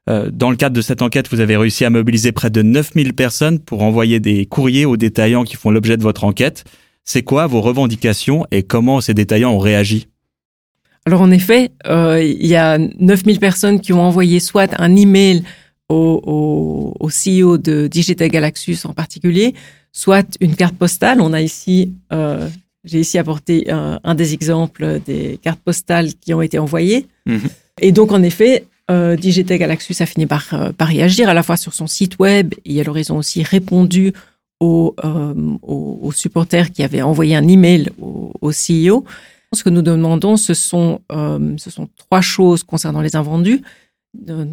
Euh, 0.08 0.30
Dans 0.30 0.50
le 0.50 0.56
cadre 0.56 0.76
de 0.76 0.82
cette 0.82 1.00
enquête, 1.02 1.28
vous 1.30 1.40
avez 1.40 1.56
réussi 1.56 1.84
à 1.84 1.90
mobiliser 1.90 2.30
près 2.32 2.50
de 2.50 2.60
9000 2.62 3.14
personnes 3.14 3.58
pour 3.58 3.82
envoyer 3.82 4.20
des 4.20 4.44
courriers 4.44 4.84
aux 4.84 4.98
détaillants 4.98 5.44
qui 5.44 5.56
font 5.56 5.70
l'objet 5.70 5.96
de 5.96 6.02
votre 6.02 6.24
enquête. 6.24 6.64
C'est 7.04 7.22
quoi 7.22 7.46
vos 7.46 7.60
revendications 7.60 8.46
et 8.50 8.62
comment 8.62 9.00
ces 9.00 9.14
détaillants 9.14 9.52
ont 9.52 9.58
réagi? 9.58 10.08
Alors 11.06 11.20
en 11.20 11.30
effet, 11.30 11.70
euh, 11.86 12.22
il 12.22 12.46
y 12.46 12.56
a 12.56 12.78
9000 12.78 13.38
personnes 13.38 13.80
qui 13.80 13.92
ont 13.92 14.00
envoyé 14.00 14.40
soit 14.40 14.74
un 14.80 14.96
email 14.96 15.44
au, 15.90 16.94
au, 16.98 17.08
CEO 17.08 17.58
de 17.58 17.86
Digital 17.88 18.28
Galaxus 18.28 18.78
en 18.84 18.94
particulier, 18.94 19.54
soit 19.92 20.26
une 20.40 20.56
carte 20.56 20.76
postale. 20.76 21.20
On 21.20 21.34
a 21.34 21.42
ici, 21.42 21.92
euh, 22.12 22.48
j'ai 22.84 23.00
ici 23.00 23.18
apporté 23.18 23.70
un, 23.70 24.00
un 24.02 24.14
des 24.14 24.32
exemples 24.32 25.00
des 25.04 25.38
cartes 25.42 25.60
postales 25.60 26.14
qui 26.14 26.32
ont 26.32 26.40
été 26.40 26.58
envoyées. 26.58 27.06
Mhm. 27.26 27.50
Et 27.82 27.92
donc 27.92 28.10
en 28.12 28.22
effet, 28.22 28.64
euh, 28.90 29.16
Digital 29.16 29.58
Galaxus 29.58 29.96
a 30.00 30.06
fini 30.06 30.26
par, 30.26 30.46
euh, 30.52 30.72
par 30.72 30.88
réagir 30.88 31.28
à 31.30 31.34
la 31.34 31.42
fois 31.42 31.56
sur 31.56 31.72
son 31.72 31.86
site 31.86 32.18
web 32.18 32.52
et 32.66 32.80
alors 32.82 32.98
ils 32.98 33.10
ont 33.12 33.16
aussi 33.16 33.42
répondu 33.42 34.12
aux, 34.60 34.94
euh, 35.04 35.34
aux, 35.62 35.98
aux 36.02 36.12
supporters 36.12 36.70
qui 36.70 36.82
avaient 36.82 37.02
envoyé 37.02 37.36
un 37.36 37.46
email 37.46 37.90
au, 38.00 38.32
au 38.40 38.50
CEO. 38.50 39.04
Ce 39.52 39.62
que 39.62 39.70
nous 39.70 39.82
demandons, 39.82 40.36
ce 40.36 40.54
sont, 40.54 41.00
euh, 41.12 41.54
ce 41.58 41.70
sont 41.70 41.88
trois 41.96 42.20
choses 42.20 42.62
concernant 42.62 43.00
les 43.00 43.16
invendus. 43.16 43.62
Euh, 44.28 44.44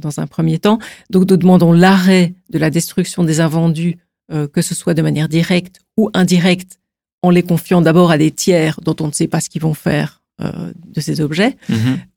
dans 0.00 0.18
un 0.18 0.26
premier 0.26 0.58
temps, 0.58 0.78
donc 1.10 1.30
nous 1.30 1.36
demandons 1.36 1.72
l'arrêt 1.72 2.32
de 2.48 2.58
la 2.58 2.70
destruction 2.70 3.22
des 3.22 3.40
invendus, 3.40 3.98
euh, 4.32 4.48
que 4.48 4.62
ce 4.62 4.74
soit 4.74 4.94
de 4.94 5.02
manière 5.02 5.28
directe 5.28 5.80
ou 5.98 6.08
indirecte, 6.14 6.80
en 7.22 7.28
les 7.28 7.42
confiant 7.42 7.82
d'abord 7.82 8.10
à 8.10 8.16
des 8.16 8.30
tiers 8.30 8.80
dont 8.82 8.96
on 9.00 9.08
ne 9.08 9.12
sait 9.12 9.26
pas 9.28 9.40
ce 9.40 9.50
qu'ils 9.50 9.60
vont 9.60 9.74
faire 9.74 10.22
euh, 10.40 10.72
de 10.86 11.00
ces 11.00 11.20
objets. 11.20 11.56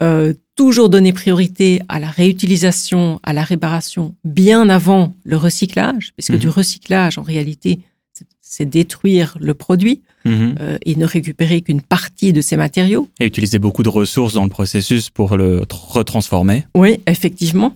Euh, 0.02 0.34
toujours 0.64 0.90
donner 0.90 1.14
priorité 1.14 1.80
à 1.88 2.00
la 2.02 2.10
réutilisation, 2.10 3.22
à 3.24 3.32
la 3.32 3.44
réparation 3.44 4.14
bien 4.26 4.68
avant 4.68 5.14
le 5.24 5.38
recyclage, 5.38 6.12
puisque 6.18 6.32
Mhm. 6.34 6.40
du 6.40 6.50
recyclage, 6.50 7.18
en 7.18 7.22
réalité, 7.22 7.80
c'est- 8.42 8.66
détruire 8.66 9.38
le 9.40 9.54
produit 9.54 10.02
Mhm. 10.26 10.56
euh, 10.60 10.78
et 10.86 10.96
ne 10.98 11.06
récupérer 11.06 11.62
qu'une 11.62 11.82
partie 11.82 12.34
de 12.34 12.42
ces 12.42 12.58
matériaux. 12.58 13.08
Et 13.22 13.26
utiliser 13.26 13.58
beaucoup 13.58 13.84
de 13.84 13.90
ressources 14.02 14.34
dans 14.34 14.44
le 14.44 14.50
processus 14.50 15.10
pour 15.10 15.38
le 15.38 15.62
tr- 15.62 15.92
retransformer. 15.98 16.66
Oui, 16.76 17.00
effectivement. 17.08 17.72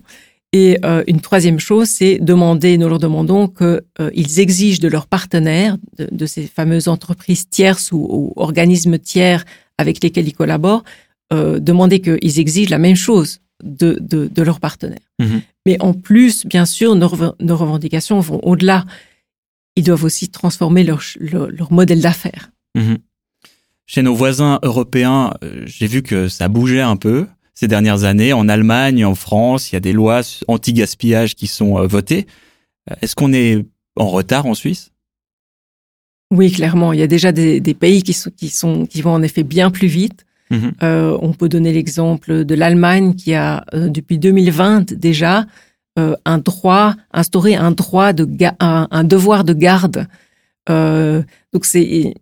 Et 0.52 0.76
euh, 0.84 1.02
une 1.06 1.20
troisième 1.20 1.58
chose, 1.60 1.88
c'est 1.88 2.18
demander, 2.20 2.76
nous 2.76 2.88
leur 2.88 2.98
demandons 2.98 3.48
qu'ils 3.48 4.40
exigent 4.40 4.80
de 4.80 4.88
leurs 4.88 5.06
partenaires, 5.06 5.78
de, 5.98 6.06
de 6.12 6.26
ces 6.26 6.42
fameuses 6.46 6.88
entreprises 6.88 7.48
tierces 7.48 7.92
ou, 7.92 8.00
ou 8.16 8.32
organismes 8.36 8.98
tiers 8.98 9.42
avec 9.78 10.02
lesquels 10.04 10.28
ils 10.28 10.34
collaborent, 10.42 10.84
euh, 11.34 11.60
demander 11.60 12.00
qu'ils 12.00 12.38
exigent 12.38 12.70
la 12.70 12.78
même 12.78 12.96
chose 12.96 13.40
de, 13.62 13.98
de, 14.00 14.28
de 14.28 14.42
leurs 14.42 14.60
partenaires. 14.60 15.08
Mhm. 15.18 15.42
Mais 15.66 15.80
en 15.80 15.92
plus, 15.92 16.46
bien 16.46 16.66
sûr, 16.66 16.94
nos, 16.94 17.10
nos 17.40 17.56
revendications 17.56 18.20
vont 18.20 18.40
au-delà. 18.42 18.84
Ils 19.76 19.84
doivent 19.84 20.04
aussi 20.04 20.28
transformer 20.28 20.84
leur, 20.84 21.00
leur, 21.18 21.48
leur 21.50 21.72
modèle 21.72 22.00
d'affaires. 22.00 22.50
Mhm. 22.74 22.98
Chez 23.86 24.02
nos 24.02 24.14
voisins 24.14 24.58
européens, 24.62 25.34
euh, 25.42 25.62
j'ai 25.66 25.86
vu 25.86 26.02
que 26.02 26.28
ça 26.28 26.48
bougeait 26.48 26.80
un 26.80 26.96
peu 26.96 27.26
ces 27.54 27.68
dernières 27.68 28.04
années. 28.04 28.32
En 28.32 28.48
Allemagne, 28.48 29.04
en 29.04 29.14
France, 29.14 29.70
il 29.70 29.74
y 29.74 29.76
a 29.76 29.80
des 29.80 29.92
lois 29.92 30.22
anti-gaspillage 30.48 31.34
qui 31.34 31.46
sont 31.46 31.78
euh, 31.78 31.86
votées. 31.86 32.26
Est-ce 33.00 33.14
qu'on 33.14 33.32
est 33.32 33.64
en 33.96 34.08
retard 34.08 34.46
en 34.46 34.54
Suisse? 34.54 34.90
Oui, 36.30 36.50
clairement, 36.50 36.92
il 36.92 36.98
y 36.98 37.02
a 37.02 37.06
déjà 37.06 37.32
des, 37.32 37.60
des 37.60 37.74
pays 37.74 38.02
qui, 38.02 38.12
sont, 38.12 38.30
qui, 38.30 38.48
sont, 38.48 38.86
qui 38.86 39.02
vont 39.02 39.12
en 39.12 39.22
effet 39.22 39.42
bien 39.42 39.70
plus 39.70 39.86
vite. 39.86 40.24
Mhm. 40.50 40.72
Euh, 40.82 41.18
on 41.22 41.32
peut 41.32 41.48
donner 41.48 41.72
l'exemple 41.72 42.44
de 42.44 42.54
l'Allemagne 42.54 43.14
qui 43.14 43.34
a, 43.34 43.64
euh, 43.74 43.88
depuis 43.88 44.18
2020 44.18 44.92
déjà, 44.94 45.46
euh, 45.98 46.16
un 46.24 46.38
droit, 46.38 46.94
instauré 47.12 47.54
un 47.54 47.70
droit 47.70 48.12
de 48.12 48.26
un, 48.60 48.88
un 48.90 49.04
devoir 49.04 49.44
de 49.44 49.54
garde. 49.54 50.06
Donc 50.66 51.64
c'est 51.64 52.14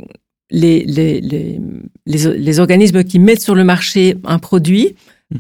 les, 0.51 0.85
les, 0.85 1.21
les, 1.21 1.61
les, 2.05 2.61
organismes 2.61 3.05
qui 3.05 3.19
mettent 3.19 3.41
sur 3.41 3.55
le 3.55 3.65
marché 3.65 4.17
un 4.25 4.39
produit 4.39 4.95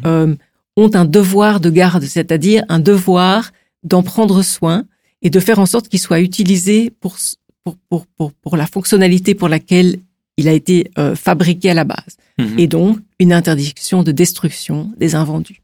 Mhm. 0.05 0.37
ont 0.77 0.91
un 0.95 1.05
devoir 1.05 1.61
de 1.61 1.71
garde, 1.71 2.05
c'est-à-dire 2.05 2.65
un 2.69 2.81
devoir 2.81 3.53
d'en 3.83 4.03
prendre 4.03 4.43
soin 4.43 4.85
et 5.21 5.31
de 5.31 5.41
faire 5.41 5.59
en 5.59 5.67
sorte 5.67 5.89
qu'il 5.89 5.99
soit 5.99 6.21
utilisé 6.21 6.91
pour, 7.01 7.17
pour, 7.65 7.77
pour, 7.89 8.07
pour, 8.07 8.33
pour 8.33 8.57
la 8.57 8.67
fonctionnalité 8.67 9.35
pour 9.35 9.49
laquelle 9.49 9.99
il 10.37 10.49
a 10.49 10.53
été 10.53 10.91
euh, 10.99 11.15
fabriqué 11.15 11.71
à 11.71 11.75
la 11.75 11.85
base 11.85 12.17
Mhm. 12.39 12.59
et 12.59 12.67
donc 12.67 12.99
une 13.19 13.33
interdiction 13.33 14.03
de 14.03 14.13
destruction 14.13 14.91
des 14.97 15.15
invendus. 15.15 15.63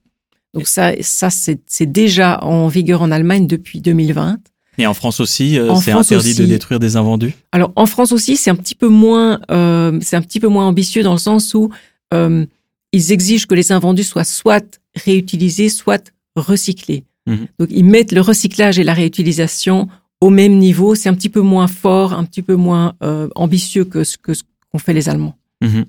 Donc 0.55 0.67
ça, 0.67 0.93
ça 1.01 1.29
c'est 1.31 1.87
déjà 1.87 2.43
en 2.43 2.69
vigueur 2.69 3.03
en 3.03 3.11
Allemagne 3.11 3.47
depuis 3.47 3.81
2020. 3.81 4.39
Et 4.79 4.87
en 4.87 4.95
France 4.95 5.21
aussi, 5.21 5.59
euh, 5.59 5.75
c'est 5.77 5.91
interdit 5.91 6.35
de 6.35 6.47
détruire 6.47 6.79
des 6.79 6.97
invendus? 6.97 7.35
Alors 7.53 7.73
en 7.75 7.87
France 7.87 8.13
aussi, 8.13 8.37
c'est 8.37 8.51
un 8.51 8.55
petit 8.55 8.75
peu 8.77 8.89
moins, 8.89 9.41
euh, 9.51 9.99
c'est 10.03 10.17
un 10.17 10.23
petit 10.23 10.41
peu 10.41 10.47
moins 10.49 10.67
ambitieux 10.67 11.03
dans 11.03 11.13
le 11.13 11.19
sens 11.19 11.53
où 11.55 11.71
euh, 12.15 12.47
ils 12.93 13.13
exigent 13.13 13.47
que 13.47 13.55
les 13.55 13.73
invendus 13.73 14.05
soient 14.05 14.25
soit 14.25 14.79
réutilisés, 14.95 15.69
soit 15.69 16.13
recyclés. 16.37 17.05
Mhm. 17.27 17.49
Donc 17.59 17.69
ils 17.71 17.85
mettent 17.85 18.13
le 18.13 18.21
recyclage 18.21 18.79
et 18.79 18.85
la 18.85 18.95
réutilisation 18.95 19.89
au 20.21 20.31
même 20.31 20.57
niveau. 20.59 20.95
C'est 20.95 21.09
un 21.09 21.15
petit 21.15 21.29
peu 21.29 21.41
moins 21.41 21.67
fort, 21.67 22.13
un 22.13 22.25
petit 22.25 22.43
peu 22.43 22.55
moins 22.55 22.95
euh, 23.03 23.29
ambitieux 23.35 23.85
que 23.85 24.05
ce 24.05 24.17
que 24.17 24.33
qu'ont 24.71 24.79
fait 24.79 24.93
les 24.95 25.09
Allemands. 25.09 25.37
Mhm. 25.61 25.85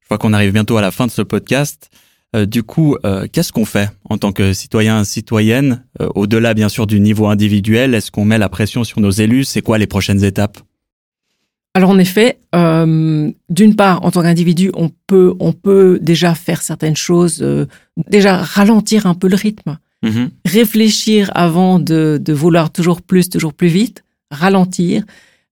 Je 0.00 0.08
vois 0.08 0.18
qu'on 0.18 0.32
arrive 0.32 0.52
bientôt 0.52 0.76
à 0.76 0.82
la 0.82 0.90
fin 0.90 1.06
de 1.06 1.10
ce 1.12 1.22
podcast. 1.22 1.90
Euh, 2.34 2.46
du 2.46 2.62
coup, 2.62 2.96
euh, 3.04 3.26
qu'est-ce 3.30 3.52
qu'on 3.52 3.64
fait 3.66 3.90
en 4.08 4.16
tant 4.18 4.32
que 4.32 4.52
citoyen, 4.54 5.04
citoyenne, 5.04 5.84
euh, 6.00 6.08
au-delà 6.14 6.54
bien 6.54 6.68
sûr 6.70 6.86
du 6.86 6.98
niveau 7.00 7.26
individuel? 7.26 7.94
Est-ce 7.94 8.10
qu'on 8.10 8.24
met 8.24 8.38
la 8.38 8.48
pression 8.48 8.84
sur 8.84 9.00
nos 9.00 9.10
élus? 9.10 9.44
C'est 9.44 9.60
quoi 9.62 9.76
les 9.78 9.86
prochaines 9.86 10.24
étapes? 10.24 10.58
Alors 11.74 11.88
en 11.90 11.98
effet, 11.98 12.38
d'une 12.52 13.76
part, 13.76 14.04
en 14.04 14.10
tant 14.10 14.20
qu'individu, 14.22 14.70
on 14.74 14.90
peut, 15.06 15.34
on 15.40 15.54
peut 15.54 15.98
déjà 16.02 16.34
faire 16.34 16.60
certaines 16.60 16.96
choses, 16.96 17.42
déjà 18.10 18.36
ralentir 18.42 19.06
un 19.06 19.14
peu 19.14 19.26
le 19.28 19.36
rythme, 19.36 19.78
Mhm. 20.02 20.30
réfléchir 20.44 21.30
avant 21.34 21.78
de, 21.78 22.20
de 22.20 22.32
vouloir 22.32 22.70
toujours 22.72 23.00
plus, 23.00 23.30
toujours 23.30 23.54
plus 23.54 23.68
vite, 23.68 24.04
ralentir. 24.30 25.04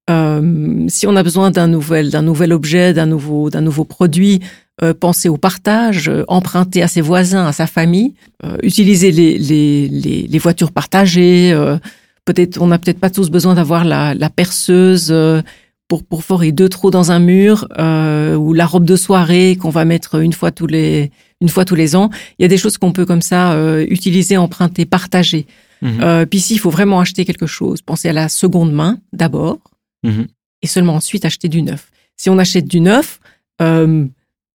Euh, 0.09 0.87
si 0.89 1.07
on 1.07 1.15
a 1.17 1.23
besoin 1.23 1.51
d'un 1.51 1.69
nouvel, 1.69 2.11
d'un 2.11 2.23
nouvel 2.23 2.53
objet, 2.53 2.93
d'un 2.93 3.07
nouveau, 3.07 3.51
d'un 3.51 3.61
nouveau 3.61 3.85
produit, 3.85 4.41
euh, 4.83 4.95
penser 4.95 5.29
au 5.29 5.37
partage, 5.37 6.09
euh, 6.09 6.25
emprunter 6.27 6.83
à 6.83 6.89
ses 6.89 7.01
voisins, 7.03 7.47
à 7.47 7.53
sa 7.53 7.67
famille, 7.67 8.15
euh, 8.45 8.57
utiliser 8.63 9.13
les, 9.13 9.37
les, 9.39 9.89
les, 9.89 10.27
les 10.27 10.39
voitures 10.39 10.73
partagées. 10.73 11.53
euh, 11.53 11.77
peut-être, 12.25 12.61
on 12.63 12.67
n'a 12.69 12.79
peut-être 12.79 12.99
pas 13.01 13.11
tous 13.11 13.31
besoin 13.31 13.55
d'avoir 13.55 13.85
la, 13.85 14.15
la 14.15 14.31
perceuse. 14.31 15.09
euh, 15.11 15.43
pour, 15.87 16.05
pour 16.05 16.23
forer 16.23 16.53
deux 16.53 16.69
trous 16.69 16.93
dans 16.93 17.11
un 17.11 17.19
mur 17.19 17.67
euh, 17.81 18.37
ou 18.37 18.55
la 18.55 18.65
robe 18.65 18.85
de 18.85 18.95
soirée 18.95 19.59
qu'on 19.61 19.71
va 19.71 19.85
mettre 19.85 20.21
une 20.23 20.33
fois 20.33 20.53
tous 20.53 20.69
les 20.69 21.11
une 21.41 21.49
fois 21.49 21.65
tous 21.65 21.75
les 21.75 21.97
ans. 21.97 22.11
Il 22.39 22.43
y 22.43 22.45
a 22.45 22.49
des 22.49 22.59
choses 22.59 22.79
qu'on 22.79 22.93
peut 22.93 23.05
comme 23.05 23.23
ça 23.23 23.55
euh, 23.55 23.85
utiliser, 23.89 24.37
emprunter, 24.37 24.85
partager. 24.87 25.47
Euh, 25.83 26.27
puis 26.27 26.39
s'il 26.41 26.61
faut 26.61 26.71
vraiment 26.71 27.01
acheter 27.01 27.25
quelque 27.25 27.47
chose, 27.47 27.81
pensez 27.83 28.09
à 28.11 28.13
la 28.13 28.29
seconde 28.29 28.73
main 28.73 28.99
d'abord 29.13 29.59
Mhm. 30.03 30.27
et 30.63 30.67
seulement 30.67 30.95
ensuite 30.95 31.25
acheter 31.25 31.49
du 31.49 31.63
neuf. 31.63 31.91
Si 32.17 32.29
on 32.31 32.39
achète 32.39 32.67
du 32.67 32.81
neuf, 32.81 33.21
euh, 33.63 34.07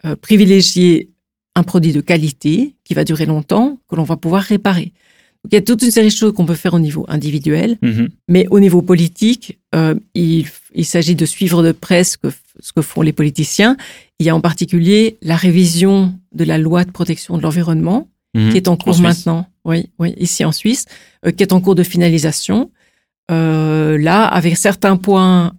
euh, 0.05 0.15
privilégier 0.15 1.10
un 1.55 1.63
produit 1.63 1.93
de 1.93 2.01
qualité 2.01 2.75
qui 2.84 2.93
va 2.93 3.03
durer 3.03 3.25
longtemps, 3.25 3.79
que 3.88 3.95
l'on 3.95 4.03
va 4.03 4.17
pouvoir 4.17 4.43
réparer. 4.43 4.91
Donc, 5.43 5.51
il 5.51 5.55
y 5.55 5.58
a 5.58 5.62
toute 5.62 5.81
une 5.84 5.91
série 5.91 6.08
de 6.08 6.13
choses 6.13 6.34
qu'on 6.34 6.45
peut 6.45 6.55
faire 6.55 6.73
au 6.73 6.79
niveau 6.79 7.05
individuel, 7.08 7.77
Mhm. 7.81 8.10
mais 8.27 8.47
au 8.49 8.60
niveau 8.60 8.81
politique, 8.81 9.58
euh, 9.75 9.95
il, 10.15 10.47
il 10.73 10.86
s'agit 10.86 11.15
de 11.15 11.25
suivre 11.25 11.63
de 11.63 11.71
près 11.71 12.03
ce 12.03 12.17
que, 12.17 12.27
ce 12.60 12.73
que 12.73 12.81
font 12.81 13.01
les 13.03 13.13
politiciens. 13.13 13.77
Il 14.19 14.25
y 14.25 14.29
a 14.29 14.36
en 14.36 14.41
particulier 14.41 15.17
la 15.21 15.36
révision 15.36 16.13
de 16.34 16.43
la 16.43 16.58
loi 16.58 16.84
de 16.84 16.91
protection 16.91 17.38
de 17.38 17.43
l'environnement, 17.43 18.08
Mhm. 18.36 18.49
qui 18.51 18.58
est 18.58 18.67
en 18.67 18.75
cours 18.75 18.99
maintenant. 18.99 19.47
Oui, 19.63 19.89
oui, 19.99 20.13
ici 20.17 20.43
en 20.43 20.51
Suisse, 20.51 20.86
euh, 21.25 21.31
qui 21.31 21.41
est 21.43 21.53
en 21.53 21.62
cours 21.62 21.75
de 21.75 21.84
finalisation. 21.84 22.69
Euh, 23.31 23.97
là, 23.97 24.25
avec 24.25 24.55
certains 24.57 24.97
points, 24.97 25.53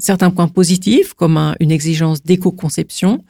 certains 0.00 0.30
points 0.30 0.48
positifs, 0.48 1.14
comme 1.14 1.36
un- 1.36 1.54
une 1.60 1.70
exigence 1.70 2.22
d'éco-conception, 2.22 3.24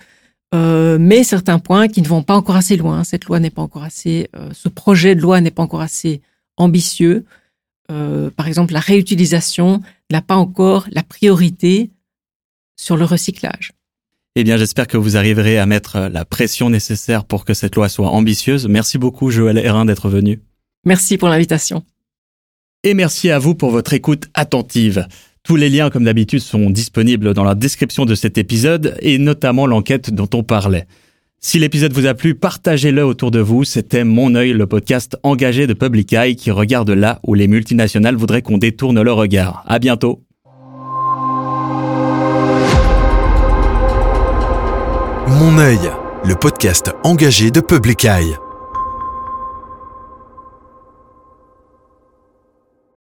euh, 0.54 0.96
mais 0.98 1.22
certains 1.22 1.58
points 1.58 1.88
qui 1.88 2.00
ne 2.00 2.08
vont 2.08 2.22
pas 2.22 2.34
encore 2.34 2.56
assez 2.56 2.76
loin. 2.76 3.04
Cette 3.04 3.26
loi 3.26 3.40
n'est 3.40 3.50
pas 3.50 3.60
encore 3.62 3.82
assez, 3.84 4.28
euh, 4.36 4.50
ce 4.54 4.68
projet 4.68 5.14
de 5.14 5.20
loi 5.20 5.40
n'est 5.40 5.50
pas 5.50 5.62
encore 5.62 5.82
assez 5.82 6.22
ambitieux. 6.56 7.24
Euh, 7.90 8.30
par 8.30 8.48
exemple, 8.48 8.72
la 8.72 8.80
réutilisation 8.80 9.82
n'a 10.10 10.22
pas 10.22 10.36
encore 10.36 10.86
la 10.90 11.02
priorité 11.02 11.90
sur 12.76 12.96
le 12.96 13.04
recyclage. 13.04 13.72
Eh 14.36 14.44
bien, 14.44 14.56
j'espère 14.56 14.86
que 14.86 14.96
vous 14.96 15.16
arriverez 15.16 15.58
à 15.58 15.66
mettre 15.66 16.08
la 16.10 16.24
pression 16.24 16.70
nécessaire 16.70 17.24
pour 17.24 17.44
que 17.44 17.52
cette 17.54 17.76
loi 17.76 17.88
soit 17.88 18.08
ambitieuse. 18.08 18.66
Merci 18.66 18.96
beaucoup, 18.98 19.30
Joël 19.30 19.58
Hérin, 19.58 19.84
d'être 19.84 20.08
venu. 20.08 20.40
Merci 20.86 21.18
pour 21.18 21.28
l'invitation. 21.28 21.84
Et 22.86 22.92
merci 22.92 23.30
à 23.30 23.38
vous 23.38 23.54
pour 23.54 23.70
votre 23.70 23.94
écoute 23.94 24.28
attentive. 24.34 25.06
Tous 25.42 25.56
les 25.56 25.70
liens, 25.70 25.88
comme 25.88 26.04
d'habitude, 26.04 26.40
sont 26.40 26.68
disponibles 26.68 27.32
dans 27.32 27.42
la 27.42 27.54
description 27.54 28.04
de 28.04 28.14
cet 28.14 28.36
épisode 28.36 28.94
et 29.00 29.16
notamment 29.16 29.66
l'enquête 29.66 30.12
dont 30.12 30.28
on 30.34 30.42
parlait. 30.42 30.86
Si 31.40 31.58
l'épisode 31.58 31.94
vous 31.94 32.06
a 32.06 32.12
plu, 32.12 32.34
partagez-le 32.34 33.02
autour 33.02 33.30
de 33.30 33.40
vous. 33.40 33.64
C'était 33.64 34.04
Mon 34.04 34.34
œil, 34.34 34.52
le 34.52 34.66
podcast 34.66 35.16
engagé 35.22 35.66
de 35.66 35.72
Public 35.72 36.12
Eye 36.12 36.36
qui 36.36 36.50
regarde 36.50 36.90
là 36.90 37.20
où 37.26 37.32
les 37.32 37.48
multinationales 37.48 38.16
voudraient 38.16 38.42
qu'on 38.42 38.58
détourne 38.58 39.00
le 39.00 39.12
regard. 39.12 39.64
À 39.66 39.78
bientôt. 39.78 40.22
Mon 45.26 45.58
œil, 45.58 45.90
le 46.24 46.34
podcast 46.34 46.92
engagé 47.02 47.50
de 47.50 47.60
Public 47.60 48.04
Eye. 48.04 48.34